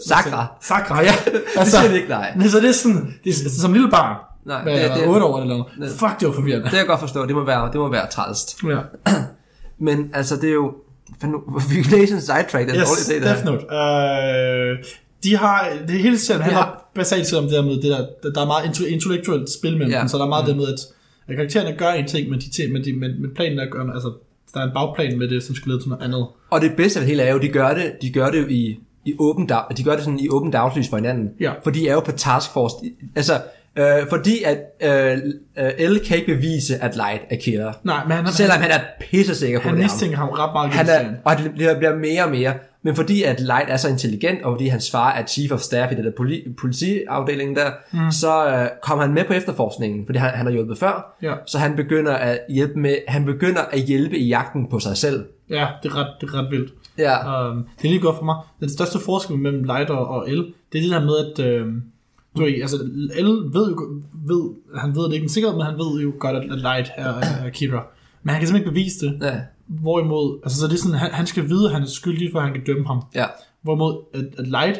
[0.07, 0.45] Sakra.
[0.61, 1.11] Sakra, ja.
[1.59, 2.33] Det siger de ikke, nej.
[2.35, 4.15] Men så det er sådan, det er, som lille barn.
[4.45, 5.91] Nej, Hvad, det- det, det- det, 8 år eller noget.
[5.91, 6.63] Fuck, det var forvirrende.
[6.63, 7.25] Det kan jeg godt forstå.
[7.25, 8.57] Det må være, det må være trælst.
[8.63, 8.79] Ja.
[9.87, 10.73] Men altså, det er jo...
[11.69, 13.33] Vi en sidetrack, det er Yes, dårlig idé, det her.
[13.33, 13.63] Death Note.
[13.75, 14.77] Øh,
[15.23, 18.29] de har, det hele serien handler har- basalt set om det der med, det der,
[18.35, 19.99] der- er meget intellektuelt spil mellem Ja.
[19.99, 20.79] dem, så der er meget det med, at,
[21.27, 23.93] at karaktererne gør en ting, men, de, men, de, men, men planen er, at gøre-
[23.93, 24.11] altså,
[24.53, 26.27] der er en bagplan med det, som skal lede til noget andet.
[26.49, 28.47] Og det bedste af det hele er jo, de gør det, de gør det jo
[28.47, 31.29] i, i åben dag, de gør det sådan i åben dagslys for hinanden.
[31.39, 31.51] Ja.
[31.63, 32.75] For de er jo på taskforce.
[33.15, 33.33] Altså,
[33.75, 35.17] øh, fordi at øh,
[35.57, 37.73] øh, L kan ikke bevise, at Light er killer.
[37.83, 39.83] Nej, men han, han, Selvom han er pissesikker på han det.
[39.83, 42.53] mistænker ham ret meget han er, og det bliver, bliver mere og mere.
[42.83, 45.91] Men fordi at Light er så intelligent, og fordi hans far er chief of staff
[45.91, 48.11] i det der poli, politiafdelingen der, mm.
[48.11, 51.17] så øh, kommer han med på efterforskningen, fordi han, han har hjulpet før.
[51.21, 51.33] Ja.
[51.47, 55.25] Så han begynder at hjælpe med, han begynder at hjælpe i jagten på sig selv.
[55.49, 56.73] Ja, det er ret, det er ret vildt.
[56.99, 57.49] Ja.
[57.49, 58.35] Um, det er lige godt for mig.
[58.59, 60.37] Den største forskel mellem Light og, og L,
[60.71, 61.67] det er det der med, at øh,
[62.37, 62.77] du ved, altså,
[63.21, 66.35] L ved jo, ved, han ved det ikke en sikkerhed, men han ved jo godt,
[66.35, 67.83] at, Light er, er, Kira.
[68.23, 69.19] Men han kan simpelthen ikke bevise det.
[69.21, 69.39] Ja.
[69.67, 72.39] Hvorimod, altså så det er sådan, han, han skal vide, at han er skyldig, for
[72.39, 73.01] han kan dømme ham.
[73.15, 73.25] ja.
[73.61, 74.79] Hvorimod, at, at Light,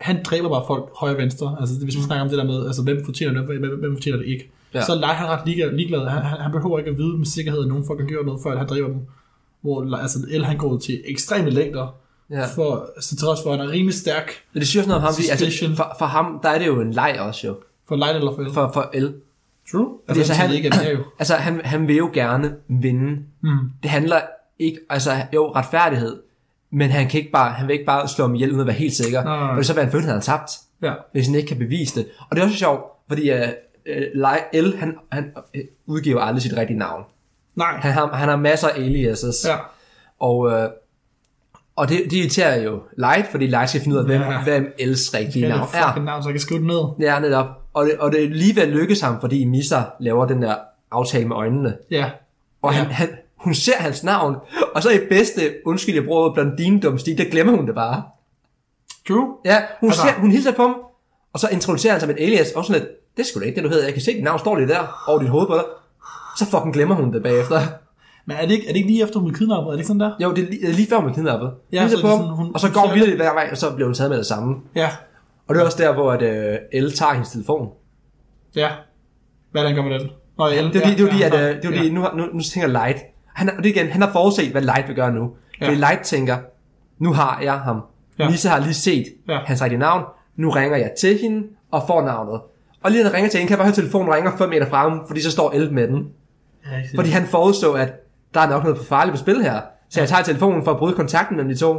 [0.00, 1.56] han dræber bare folk højre og venstre.
[1.60, 4.18] Altså hvis man snakker om det der med, altså hvem fortjener det, hvem, hvem fortjener
[4.18, 4.50] det ikke.
[4.74, 4.84] Ja.
[4.84, 5.72] Så er Light han ret ligeglad.
[5.72, 6.06] ligeglad.
[6.06, 8.40] Han, han, han, behøver ikke at vide med sikkerhed, at nogen folk har gjort noget,
[8.42, 9.00] før at han dræber dem.
[9.62, 11.94] Hvor altså, El han går til ekstreme længder,
[12.30, 12.46] Ja.
[12.46, 15.04] for, så til trods for, at han er rimelig stærk Men det sådan noget om
[15.04, 17.56] ham, fordi, altså, for, for ham, der er det jo en leg også jo,
[17.88, 18.52] for Light eller for El.
[18.52, 19.12] for, for L.
[19.72, 19.98] True.
[20.08, 20.98] Fordi Altså, altså, han, ikke, er jo.
[21.20, 23.22] altså han, han vil jo gerne vinde.
[23.42, 23.58] Mm.
[23.82, 24.20] Det handler
[24.58, 26.16] ikke, altså jo, retfærdighed,
[26.70, 28.76] men han, kan ikke bare, han vil ikke bare slå ham ihjel, uden at være
[28.76, 29.24] helt sikker.
[29.24, 29.54] Nej, nej, nej.
[29.56, 30.50] For så vil han føle, at han har tabt,
[30.82, 30.92] Ja.
[31.12, 32.08] hvis han ikke kan bevise det.
[32.30, 33.38] Og det er også sjovt, fordi uh,
[34.54, 37.02] L, han, han uh, udgiver aldrig sit rigtige navn.
[37.58, 37.76] Nej.
[37.80, 39.46] Han har, han har masser af aliases.
[39.48, 39.56] Ja.
[40.20, 40.68] Og, øh,
[41.76, 44.42] og det, det irriterer jo Light, fordi Light skal finde ud af, hvem, Ja.
[44.42, 46.02] hvem L's rigtige er navn er.
[46.02, 46.84] navn, så jeg kan skrive det ned.
[47.00, 47.46] Ja, netop.
[47.74, 50.54] Og det, og det lige ved at lykkes ham, fordi Misa laver den der
[50.90, 51.76] aftale med øjnene.
[51.90, 52.10] Ja.
[52.62, 52.78] Og Ja.
[52.78, 54.36] han, han, hun ser hans navn,
[54.74, 58.02] og så i bedste, undskyld, jeg bruger blondinedum stil, der glemmer hun det bare.
[59.08, 59.36] True.
[59.44, 60.76] Ja, hun, Altså- ser, hun hilser på ham,
[61.32, 63.64] og så introducerer han som et alias, og sådan lidt, det skulle da ikke det,
[63.64, 63.84] du hedder.
[63.84, 65.64] Jeg kan se, dit navn står lige der, over dit hoved på dig.
[66.38, 67.60] Så fucking glemmer hun det bagefter.
[68.26, 69.66] Men er det ikke, er det ikke lige efter, hun blev kidnappet?
[69.66, 70.12] Er det ikke sådan der?
[70.22, 71.50] Jo, det er lige, lige før hun er kidnappet.
[71.72, 73.86] Ja, så på sådan, hun- og så går hun videre hver vej, og så bliver
[73.86, 74.54] hun taget med det samme.
[74.74, 74.88] Ja.
[75.48, 77.68] Og det er også der, hvor at, øh, Elle tager hendes telefon.
[78.56, 78.68] Ja.
[79.50, 80.08] Hvad er det, han gør med den?
[80.38, 81.90] Nå, ja, Det er jo er jo fordi, at, ja, øh, det er jo fordi
[81.92, 82.98] nu, nu, nu tænker Light,
[83.34, 85.30] han, har- det igen, han har forudset, hvad Light vil gøre nu.
[85.60, 85.66] Ja.
[85.66, 86.36] Fordi Light tænker,
[86.98, 87.80] nu har jeg ham.
[88.18, 88.24] Ja.
[88.24, 88.30] Ja.
[88.30, 89.32] Lisa har lige set Ja.
[89.32, 89.38] ja.
[89.46, 90.04] hans rigtige navn.
[90.36, 92.40] Nu ringer jeg til hende og får navnet.
[92.82, 94.66] Og lige når jeg ringer til hende, kan jeg bare høre telefonen ringer 5 meter
[94.68, 96.06] fra ham, fordi så står Elle med den.
[96.66, 97.92] Ja, Fordi han forudså, at
[98.34, 99.60] der er nok noget farligt på spil her.
[99.90, 101.72] Så jeg tager telefonen for at bryde kontakten mellem de to.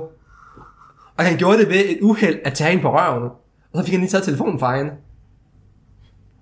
[1.17, 3.23] Og han gjorde det ved et uheld at tage hende på røven.
[3.73, 4.91] Og så fik han lige taget telefonen fra hende.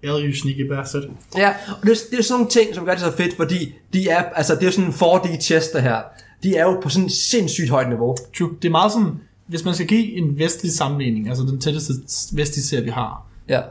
[0.03, 1.03] Havde jo sneaky bastard.
[1.37, 3.73] Ja, og det er, det er sådan nogle ting, som gør det så fedt, fordi
[3.93, 6.01] de er, altså det er sådan en 4D chess, det her.
[6.43, 8.15] De er jo på sådan et sindssygt højt niveau.
[8.37, 8.49] True.
[8.61, 9.11] Det er meget sådan,
[9.47, 11.93] hvis man skal give en vestlig sammenligning, altså den tætteste
[12.33, 13.61] vestlige serie, vi har, Ja.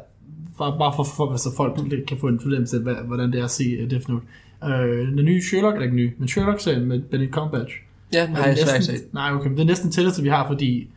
[0.58, 3.44] bare, bare for, for så folk lidt kan få en fornemmelse af, hvordan det er
[3.44, 4.26] at se Death Note.
[4.62, 4.70] Uh,
[5.16, 7.74] den nye Sherlock, eller ikke ny, men Sherlock-serien med Benedict Cumberbatch.
[8.12, 9.14] Ja, den har jeg svært næsten, set.
[9.14, 10.88] Nej, okay, men det er næsten tætteste, vi har, fordi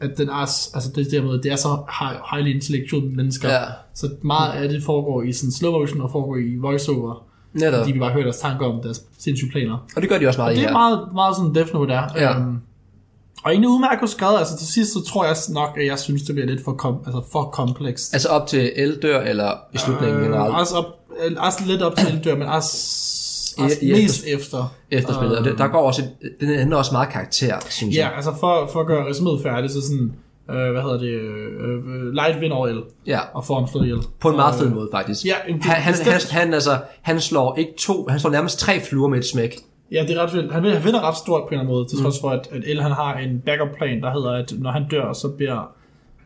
[0.00, 3.60] at den er, altså det der med, det er så high- highly intellectual mennesker, Ja.
[3.94, 7.78] så meget af det foregår i sådan slow motion og foregår i voiceover, Netop.
[7.78, 9.86] fordi vi bare hører deres tanker om deres sindssyge planer.
[9.96, 10.72] Og det gør de også meget i Det er her.
[10.72, 12.06] meget, meget sådan Death Note er.
[12.16, 12.40] Ja.
[12.40, 12.58] Øhm,
[13.46, 16.34] og egentlig udmærket skrevet, altså til sidst, så tror jeg nok, at jeg synes, det
[16.34, 18.14] bliver lidt for, kom, altså for komplekst.
[18.14, 20.54] Altså op til El dør, eller i slutningen øh, generelt.
[20.54, 20.84] også, op,
[21.24, 22.74] øh, også lidt op til Eldør, men også,
[23.58, 24.74] også I- i mest efter.
[24.90, 25.38] Efterspillet.
[25.38, 26.02] Og det, der går også,
[26.40, 28.16] den ændrer også meget karakter, synes Ja, jeg.
[28.16, 30.12] altså for, for at gøre resuméet færdigt, så sådan,
[30.50, 33.84] øh, hvad hedder det, øh, øh, Light vinder over El, Ja, og får ham slået
[33.84, 33.98] ihjel.
[34.20, 35.24] på en meget Øh, fed måde faktisk.
[35.26, 38.80] Ja, det- han, han, han, han, altså, han slår ikke to, han slår nærmest tre
[38.80, 39.56] fluer med et smæk.
[39.92, 40.52] Ja, det er ret vildt.
[40.52, 42.62] Han vinder, han ret stort på en eller anden måde, til trods for, at, at
[42.66, 45.70] El han har en backup plan, der hedder, at når han dør, så bliver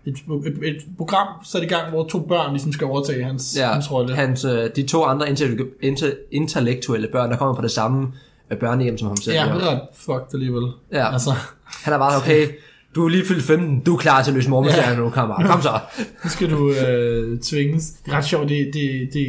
[0.06, 0.14] et,
[0.46, 3.92] et, et program sat i gang, hvor to børn ligesom skal overtage hans, Ja, hans
[3.92, 4.14] rolle.
[4.14, 5.46] hans, øh, de to andre inter,
[5.82, 8.08] inter, intellektuelle børn, der kommer fra det samme
[8.50, 9.34] øh, børnehjem som ham selv.
[9.36, 10.62] Ja, det er ret fucked alligevel.
[10.92, 11.12] Ja.
[11.12, 11.30] Altså,
[11.84, 12.46] Han er bare, okay,
[12.94, 15.46] du er lige fyldt 15, du er klar til at løse mormenslærer nu, kammerat.
[15.46, 15.78] Kom så.
[16.24, 17.90] nu skal du øh, tvinges.
[17.90, 19.26] Det er ret sjovt, det, det, det,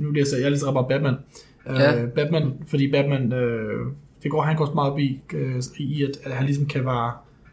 [0.00, 1.14] nu læser jeg, jeg læser bare Batman.
[1.66, 2.02] Ja.
[2.02, 3.86] Øh, Batman, fordi Batman, øh,
[4.22, 6.84] det går, han går også meget op i, øh, i at, at han ligesom kan
[6.84, 7.12] være...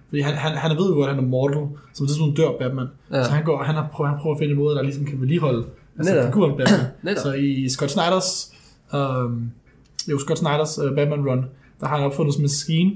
[0.09, 2.33] Fordi han, han, han ved jo godt, at han er mortal, så det er sådan
[2.33, 2.87] dør Batman.
[3.11, 3.23] Ja.
[3.23, 5.21] Så han, går, han, har prøvet, han prøver at finde en måde, der ligesom kan
[5.21, 5.65] vedligeholde
[5.97, 6.33] altså Netop.
[6.33, 7.17] figuren Batman.
[7.23, 8.53] Så i Scott Snyders,
[8.95, 9.51] øhm,
[10.11, 11.45] jo, Scott Snyders uh, Batman Run,
[11.79, 12.91] der har han opfundet en maskine,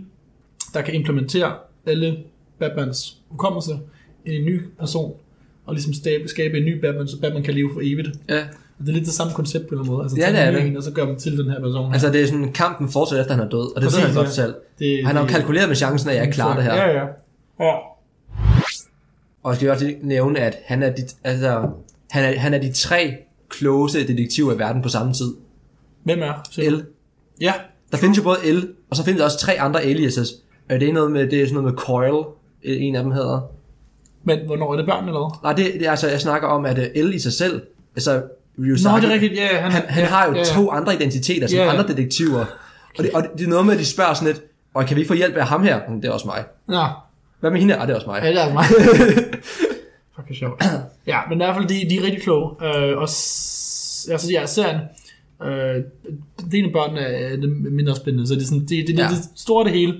[0.73, 1.53] der kan implementere
[1.85, 2.17] alle
[2.59, 3.79] Batmans hukommelse
[4.25, 5.13] i en ny person,
[5.65, 5.93] og ligesom
[6.25, 8.09] skabe en ny Batman, så Batman kan leve for evigt.
[8.29, 8.43] Ja.
[8.79, 10.03] Og det er lidt det samme koncept på en eller anden måde.
[10.03, 10.67] Altså, Ja, det er det.
[10.67, 11.93] En, og så gør man til den her person.
[11.93, 14.15] Altså, det er sådan, kampen fortsætter efter, han er død, og det Præcis, ved han
[14.15, 14.31] godt ja.
[14.31, 14.55] selv.
[14.79, 16.75] det, Han har jo kalkuleret med chancen, at jeg ikke klarer det her.
[16.75, 17.05] Ja, ja.
[17.59, 17.73] ja.
[19.43, 21.69] Og jeg skal også lige nævne, at han er, de, altså,
[22.11, 23.17] han er, han er de tre
[23.49, 25.33] klogeste detektiver i verden på samme tid.
[26.03, 26.69] Hvem er?
[26.69, 26.83] L.
[27.41, 27.53] Ja,
[27.91, 30.33] Der findes jo både L, og så findes der også tre andre aliases.
[30.71, 32.25] Øh, Det er, noget med, det er sådan noget med Coil,
[32.63, 33.41] øh, en af dem hedder.
[34.23, 35.39] men hvornår er det børn eller hvad?
[35.43, 37.61] Nej, det, det er altså, jeg snakker om, at øh, L i sig selv,
[37.95, 38.23] altså
[38.57, 39.33] Nå, Ryusaki, det er rigtigt.
[39.33, 40.43] Ja, han, han, han ja, har jo ja, ja.
[40.45, 41.69] to andre identiteter, som Ja, ja.
[41.69, 42.45] andre detektiver.
[42.97, 44.41] Og det, og det er noget med, at de spørger sådan lidt,
[44.73, 45.79] og kan vi få hjælp af ham her?
[45.89, 46.43] "Mm, Det er også mig.
[46.67, 46.83] Nå,
[47.39, 47.75] Hvad med hende?
[47.75, 48.21] Ah, det er også mig.
[48.23, 48.63] ja, det er mig.
[50.15, 50.63] Fucking sjovt.
[51.07, 52.49] Ja, men i hvert fald, de, de er rigtig kloge.
[52.65, 54.79] Øh, og s- altså, ja, serien,
[55.43, 55.83] øh,
[56.51, 59.03] det af børnene er det mindre spændende, så det er, sådan, det, det, det, Ja.
[59.03, 59.09] ja.
[59.09, 59.93] det store det hele.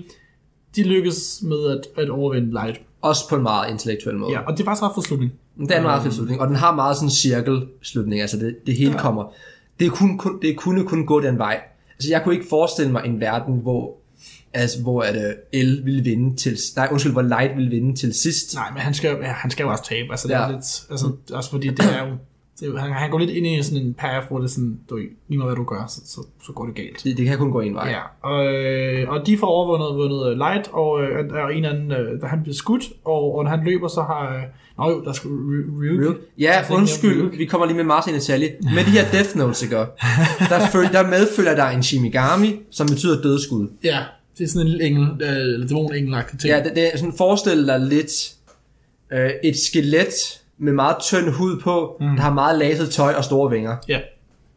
[0.76, 2.80] De lykkes med at, at overvinde Light.
[3.02, 4.32] Også på en meget intellektuel måde.
[4.32, 5.32] Ja, og det er faktisk ret for slutning.
[5.58, 8.56] Det er en meget fed slutning, og den har meget sådan en cirkelslutning, altså det,
[8.66, 8.98] det hele ja.
[8.98, 9.32] kommer.
[9.80, 11.60] Det, kunne, kun, det kunne kun gå den vej.
[11.96, 13.96] Altså jeg kunne ikke forestille mig en verden, hvor,
[14.52, 18.14] altså, hvor at, uh, L ville vinde til, nej undskyld, hvor Light ville vinde til
[18.14, 18.54] sidst.
[18.54, 20.08] Nej, men han skal, ja, han skal jo også tabe.
[20.10, 20.40] Altså, det Ja.
[20.40, 22.12] er lidt, altså, også fordi det er jo,
[22.60, 24.96] det han, han går lidt ind i sådan en path, hvor det er sådan, du,
[25.28, 27.04] lige meget hvad du gør, så, så, så går det galt.
[27.04, 27.88] Det, det kan kun gå en vej.
[27.88, 31.88] Ja, og, øh, og de får overvundet vundet øh, Light, og, øh, og en anden,
[32.20, 34.42] da han bliver skudt, og, og når han løber, så har...
[34.78, 36.16] Nå jo, der skal Ryuk.
[36.38, 38.52] Ja, undskyld, vi kommer lige med meget i detalje.
[38.74, 39.76] Med de her Death Notes, ikke?
[39.76, 43.68] Der, føl, der medfølger der en Shimigami, som betyder dødskud.
[43.84, 44.02] Ja,
[44.38, 46.54] det er sådan en engel, øh, eller dæmon engelagtig ting.
[46.54, 48.32] Ja, det, det er sådan, forestil dig lidt
[49.12, 52.06] øh, et skelet med meget tynd hud på, mm.
[52.06, 53.76] der har meget laset tøj og store vinger.
[53.88, 54.00] ja.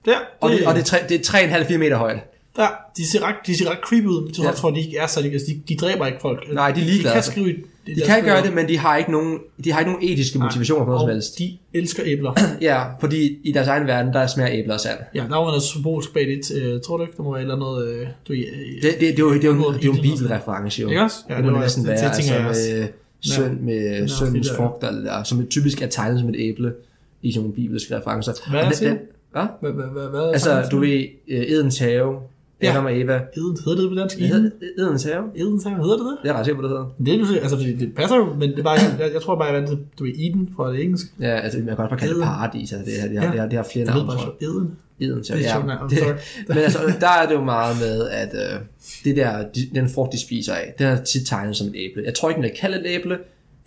[0.05, 2.17] Der, Og det, og det, er, tre, det er 3,5-4 meter højt.
[2.57, 4.51] Der, de ser ret, de ser ret creepy ud, til Ja.
[4.51, 6.53] for, at de ikke er de, altså, de, de dræber ikke folk.
[6.53, 7.31] Nej, de er De ligeglade, kan altså.
[7.31, 7.55] skrive...
[7.87, 10.85] De kan gøre det, men de har ikke nogen, de har ikke nogen etiske motivationer
[10.85, 11.39] på noget som helst.
[11.39, 12.33] de elsker æbler.
[12.61, 14.97] Ja, fordi i deres egen verden, der smager æbler og sand.
[15.15, 16.51] Ja, der var noget symbolsk bag det.
[16.61, 17.87] Øh, tror du ikke, der må være eller andet...
[17.87, 19.97] Øh, du, øh, Det, det, det, er jo, det, er jo, en- det jo en
[19.97, 20.01] noget.
[20.17, 20.89] bibelreference, jo.
[20.89, 21.15] Ikke også?
[21.29, 22.87] Ja, det, det må var- det næsten det- være, det altså med
[23.21, 24.63] søn, med er søndens ja.
[24.63, 26.73] frugt, eller der, som et typisk er tegnet som et æble
[27.21, 28.33] i sådan nogle bibelske referencer.
[28.49, 28.97] Hvad er det, den-
[29.31, 29.43] Hvad?
[29.61, 32.15] Hvad, hvad, hvad, hvad Altså, du ved, øh, Edens have,
[32.61, 32.71] Ja.
[32.71, 33.13] Adam og Eva.
[33.37, 34.17] Eden, hedder det på dansk?
[34.17, 34.83] Hvad hedder det?
[34.83, 35.23] Edens have?
[35.35, 36.17] Eden, hedder det det?
[36.23, 36.85] Det er ret sikker på, det hedder.
[37.05, 39.47] Det, er, altså, fordi det passer jo, men det er bare, jeg, jeg tror bare,
[39.47, 41.09] jeg er til, du ved, Eden fra det engelske.
[41.19, 42.27] Ja, altså, man kan godt bare kalde det Eden.
[42.27, 43.41] paradis, altså, det, her, det, har, Ja.
[43.43, 44.33] det, det har flere Jeg navne, bare, tror jeg.
[44.41, 44.71] så Eden.
[44.99, 46.05] Edens Det er have, sjovt ja.
[46.05, 48.59] Det, men altså, der er det jo meget med, at øh,
[49.03, 52.03] det der, de, den frugt, de spiser af, den er tit tegnet som et æble.
[52.05, 53.17] Jeg tror ikke, man kan kalde det et æble.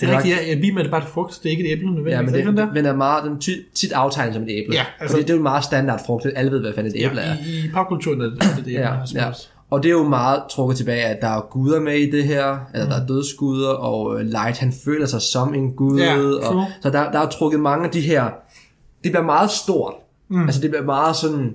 [0.01, 0.49] Det er rigtigt, ja.
[0.49, 1.41] Jeg bimer det er bare et frugt.
[1.43, 2.13] Det er ikke et æble nødvendigvis.
[2.13, 2.73] Ja, men er det, den der?
[2.73, 3.39] den er meget, den er
[3.75, 4.75] tit, aftegnet som et æble.
[4.75, 6.27] Ja, altså, det, det er jo en meget standard frugt.
[6.37, 7.37] Alle ved, hvad fanden et æble ja, er.
[7.47, 9.31] i, i popkulturen er det er det, det Ja, ja.
[9.71, 12.59] Og det er jo meget trukket tilbage, at der er guder med i det her,
[12.75, 12.91] eller Mm.
[12.91, 16.91] der er dødsguder, og øh, Light han føler sig som en gud, Ja, og, så
[16.91, 18.25] der, der er trukket mange af de her,
[19.05, 19.95] det bliver meget stort,
[20.29, 20.43] mm.
[20.45, 21.55] altså det bliver meget sådan,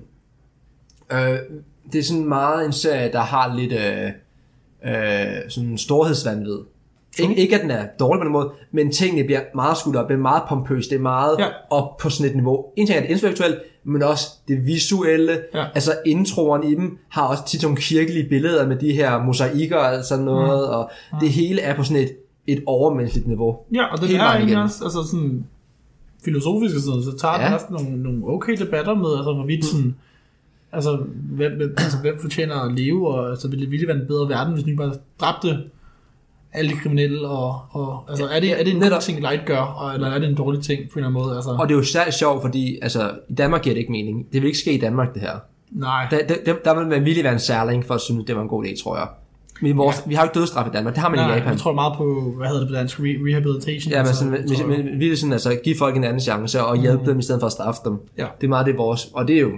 [1.12, 1.38] øh,
[1.92, 4.10] det er sådan meget en serie, der har lidt øh,
[4.94, 6.58] øh, sådan storhedsvandvid.
[7.18, 10.08] Ikke, ikke at den er dårlig på den måde, men tingene bliver meget skudt op,
[10.08, 11.44] det er meget pompøst, det er meget Ja.
[11.44, 11.50] ja.
[11.70, 12.64] op på sådan et niveau.
[12.76, 15.38] En ting er det intellektuelle, men også det visuelle.
[15.54, 15.64] Ja.
[15.74, 20.04] Altså introen i dem har også tit nogle kirkelige billeder med de her mosaikker og
[20.04, 20.74] sådan noget, mm.
[20.74, 20.90] og
[21.20, 22.12] det hele er på sådan et,
[22.46, 23.58] et overmenneskeligt niveau.
[23.74, 25.46] Ja, og Hele er egentlig også altså sådan
[26.24, 27.40] filosofisk og sådan så tager ja.
[27.40, 27.46] Ja.
[27.46, 29.94] den også nogle, nogle okay debatter med, altså hvorvidt sådan,
[30.72, 30.98] altså
[31.30, 34.28] hvem, hvem, altså, hvem fortjener at leve, og altså, ville det ville være en bedre
[34.28, 35.58] verden, hvis vi bare dræbte
[36.56, 39.58] alle de kriminelle, og, og altså, er det, er det en god ting, Light gør,
[39.58, 41.36] og, eller er det en dårlig ting på en eller anden måde?
[41.36, 44.26] Altså, Og det er jo særligt sjovt, fordi altså, i Danmark giver det ikke mening.
[44.32, 45.34] Det vil ikke ske i Danmark, det her.
[45.70, 48.42] nej, Der, der, der, vil man virkelig være en særling for at synes, det var
[48.42, 49.06] en god idé, tror jeg.
[49.62, 50.02] Men vores, ja.
[50.08, 51.52] Vi har jo ikke dødsstraf i Danmark, det har man nej, i Japan.
[51.52, 53.90] jeg tror meget på, hvad hedder det på dansk, Re- rehabilitation?
[53.92, 54.84] Ja, men altså, sådan, tror men, jeg.
[54.84, 57.04] men, virkelig sådan, altså, give folk en anden chance og hjælpe mm.
[57.04, 57.96] dem i stedet for at straffe dem.
[58.18, 58.26] Ja.
[58.40, 59.50] Det er meget det vores, og det er jo,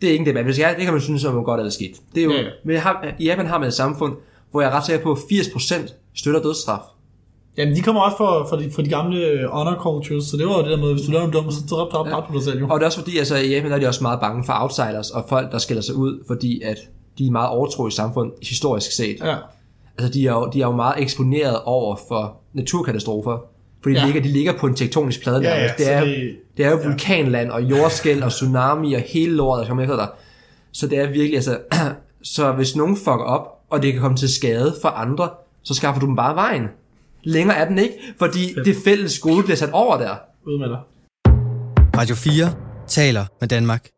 [0.00, 1.96] det er ikke det, hvis jeg, det kan man synes om godt eller skidt.
[2.14, 2.48] Det er jo, Ja, ja, ja.
[2.48, 2.52] ja.
[2.64, 4.12] Men har, i Japan har man et samfund,
[4.50, 6.80] hvor jeg er ret sikker på, at 80% støtter dødsstraf.
[7.56, 10.46] Jamen, de kommer også fra, fra, de, fra de gamle øh, honor cultures, så det
[10.46, 12.38] var jo det der med, hvis du laver en dum, så dræbte du dræbte du
[12.38, 12.68] dig selv jo.
[12.68, 15.10] Og det er også fordi, altså i Japan er de også meget bange for outsiders
[15.10, 16.76] og folk, der skiller sig ud, fordi at
[17.18, 19.16] de er meget overtro i samfund, historisk set.
[19.20, 19.34] Ja,
[19.98, 23.38] Altså de er, jo, de er jo meget eksponeret over for naturkatastrofer.
[23.82, 24.00] Fordi Ja.
[24.00, 24.06] ja.
[24.06, 26.70] de, ligger, de ligger på en tektonisk plade Ja, ja, det, er, det- det er
[26.70, 30.08] jo vulkanland og jordskæl og tsunami og hele lortet, der kommer efter dig.
[30.72, 31.58] Så det er virkelig, altså,
[32.22, 35.28] Så hvis nogen fucker op, og det kan komme til skade for andre,
[35.64, 36.68] så skaffer du dem bare vejen.
[37.22, 38.66] Længere er den ikke, fordi Fedt.
[38.66, 40.14] det fælles skole bliver sat over der.
[40.46, 40.78] Ud med dig.
[41.96, 42.54] Radio 4
[42.86, 43.88] taler med Danmark.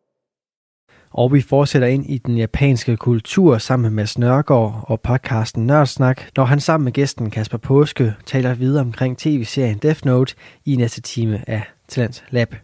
[1.10, 6.22] Og vi fortsætter ind i den japanske kultur sammen med Mads Nørgaard og podcasten Nørdsnak,
[6.36, 11.00] når han sammen med gæsten Kasper Påske taler videre omkring tv-serien Death Note i næste
[11.00, 12.54] time af Talents Lab.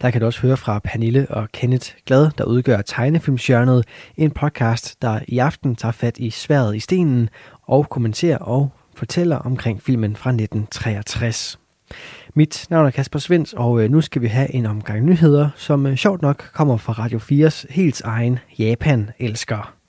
[0.00, 3.84] Der kan du også høre fra Pernille og Kenneth Glad, der udgør Tegnefilmsjørnet,
[4.16, 7.28] en podcast, der i aften tager fat i sværet i stenen
[7.66, 11.58] og kommenterer og fortæller omkring filmen fra 1963.
[12.34, 15.86] Mit navn er Kasper Svens, og øh, nu skal vi have en omgang nyheder, som
[15.86, 19.81] øh, sjovt nok kommer fra Radio 4's helt egen Japan-elsker.